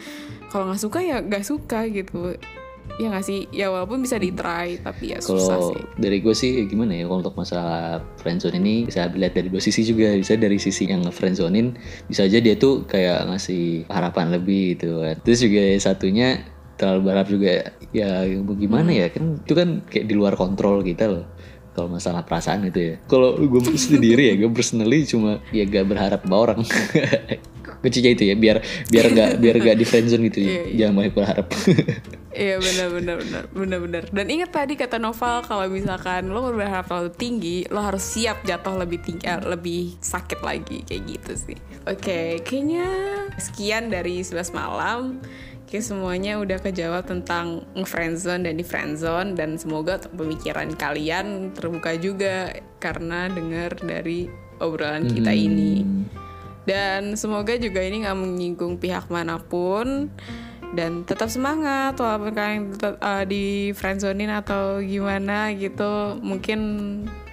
kalau 0.50 0.70
nggak 0.70 0.82
suka 0.82 0.98
ya 1.02 1.18
nggak 1.22 1.44
suka 1.44 1.86
gitu. 1.90 2.34
Ya 2.96 3.12
nggak 3.12 3.26
sih? 3.26 3.44
Ya 3.52 3.68
walaupun 3.68 4.00
bisa 4.00 4.16
di 4.16 4.32
try 4.32 4.80
tapi 4.80 5.12
ya 5.12 5.18
susah 5.20 5.58
kalau 5.58 5.70
sih. 5.74 5.82
dari 6.00 6.18
gue 6.22 6.32
sih 6.32 6.64
gimana 6.64 6.96
ya 6.96 7.04
kalau 7.04 7.20
untuk 7.20 7.36
masalah 7.36 8.00
friendzone 8.22 8.56
ini 8.62 8.88
bisa 8.88 9.10
dilihat 9.10 9.34
dari 9.36 9.48
dua 9.52 9.60
sisi 9.60 9.84
juga. 9.84 10.14
Bisa 10.16 10.38
dari 10.38 10.56
sisi 10.56 10.88
yang 10.88 11.04
friendzonin 11.10 11.76
bisa 12.08 12.24
aja 12.24 12.38
dia 12.40 12.56
tuh 12.56 12.86
kayak 12.88 13.28
ngasih 13.28 13.90
harapan 13.90 14.32
lebih 14.32 14.78
gitu 14.78 15.02
kan. 15.02 15.16
Terus 15.20 15.38
juga 15.44 15.62
satunya 15.82 16.28
terlalu 16.76 17.00
berharap 17.08 17.28
juga 17.28 17.52
ya 17.96 18.28
gimana 18.60 18.92
ya 18.92 19.08
kan 19.08 19.40
itu 19.40 19.54
kan 19.56 19.80
kayak 19.88 20.06
di 20.12 20.14
luar 20.14 20.36
kontrol 20.36 20.84
kita 20.84 21.08
loh 21.08 21.24
kalau 21.76 21.92
masalah 21.92 22.24
perasaan 22.24 22.72
itu 22.72 22.80
ya. 22.80 22.94
Kalau 23.04 23.36
gue 23.36 23.60
sendiri 23.76 24.32
ya 24.32 24.34
gue 24.40 24.48
personally 24.48 25.04
cuma 25.04 25.44
ya 25.52 25.68
gak 25.68 25.84
berharap 25.84 26.24
sama 26.24 26.36
orang 26.40 26.60
kuncinya 27.80 28.10
itu 28.12 28.22
ya 28.28 28.34
biar 28.36 28.62
biar 28.88 29.06
gak 29.12 29.30
biar 29.42 29.56
gak 29.60 29.76
di 29.76 29.84
friendzone 29.84 30.22
gitu 30.30 30.38
Iya, 30.42 30.50
iya. 30.50 30.74
jangan 30.84 30.94
banyak 31.02 31.14
berharap 31.14 31.46
Iya 32.36 32.60
benar 32.60 32.88
benar 32.92 33.16
benar 33.16 33.44
benar 33.48 33.78
benar. 33.80 34.02
Dan 34.12 34.26
ingat 34.28 34.52
tadi 34.52 34.76
kata 34.76 35.00
Noval 35.00 35.40
kalau 35.48 35.64
misalkan 35.72 36.28
lo 36.28 36.52
berharap 36.52 36.84
terlalu 36.84 37.10
tinggi, 37.16 37.64
lo 37.72 37.80
harus 37.80 38.04
siap 38.04 38.44
jatuh 38.44 38.76
lebih 38.76 39.00
tinggi, 39.00 39.24
eh, 39.24 39.40
lebih 39.40 39.96
sakit 40.04 40.44
lagi 40.44 40.84
kayak 40.84 41.02
gitu 41.16 41.32
sih. 41.32 41.58
Oke, 41.88 42.44
kayaknya 42.44 42.92
sekian 43.40 43.88
dari 43.88 44.20
11 44.20 44.52
malam. 44.52 45.16
Oke 45.66 45.82
semuanya 45.82 46.38
udah 46.38 46.62
kejawab 46.62 47.10
tentang 47.10 47.66
friendzone 47.74 48.46
dan 48.46 48.54
di 48.54 48.62
friendzone 48.62 49.34
dan 49.34 49.58
semoga 49.58 49.98
pemikiran 49.98 50.70
kalian 50.78 51.56
terbuka 51.58 51.98
juga 51.98 52.54
karena 52.78 53.26
dengar 53.26 53.74
dari 53.82 54.30
obrolan 54.62 55.10
kita 55.10 55.34
ini. 55.34 55.82
Dan 56.66 57.14
semoga 57.14 57.54
juga 57.56 57.78
ini 57.78 58.02
nggak 58.02 58.18
menyinggung 58.18 58.76
pihak 58.76 59.06
mana 59.06 59.38
pun 59.38 60.10
dan 60.74 61.06
tetap 61.06 61.30
semangat 61.30 61.94
walaupun 61.94 62.34
kalian 62.34 62.62
tetap 62.74 62.98
uh, 62.98 63.22
di 63.22 63.70
friendzonein 63.70 64.34
atau 64.34 64.82
gimana 64.82 65.54
gitu 65.54 66.18
mungkin 66.18 66.58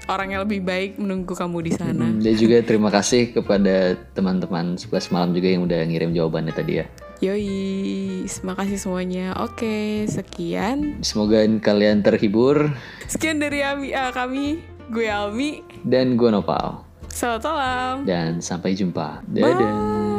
orang 0.05 0.35
yang 0.35 0.41
lebih 0.45 0.61
baik 0.61 0.91
menunggu 0.99 1.33
kamu 1.33 1.65
di 1.65 1.71
sana. 1.73 2.05
Hmm, 2.11 2.19
Dan 2.19 2.35
juga 2.35 2.59
terima 2.61 2.91
kasih 2.91 3.31
kepada 3.33 3.95
teman-teman 4.13 4.75
11 4.75 5.13
malam 5.15 5.31
juga 5.31 5.47
yang 5.49 5.63
udah 5.63 5.79
ngirim 5.87 6.11
jawabannya 6.11 6.53
tadi 6.53 6.73
ya. 6.83 6.85
Yoi, 7.23 8.27
terima 8.27 8.53
kasih 8.59 8.75
semuanya. 8.75 9.31
Oke, 9.39 10.03
sekian. 10.11 10.99
Semoga 10.99 11.39
kalian 11.63 12.03
terhibur 12.03 12.75
Sekian 13.07 13.39
dari 13.39 13.63
Ami, 13.63 13.95
ah, 13.95 14.11
kami, 14.11 14.59
gue 14.91 15.07
Almi. 15.07 15.63
dan 15.87 16.19
gue 16.19 16.27
Nopal. 16.27 16.82
Selamat 17.13 17.41
malam. 17.45 17.95
Dan 18.09 18.41
sampai 18.41 18.73
jumpa. 18.73 19.21
Dadah. 19.29 20.12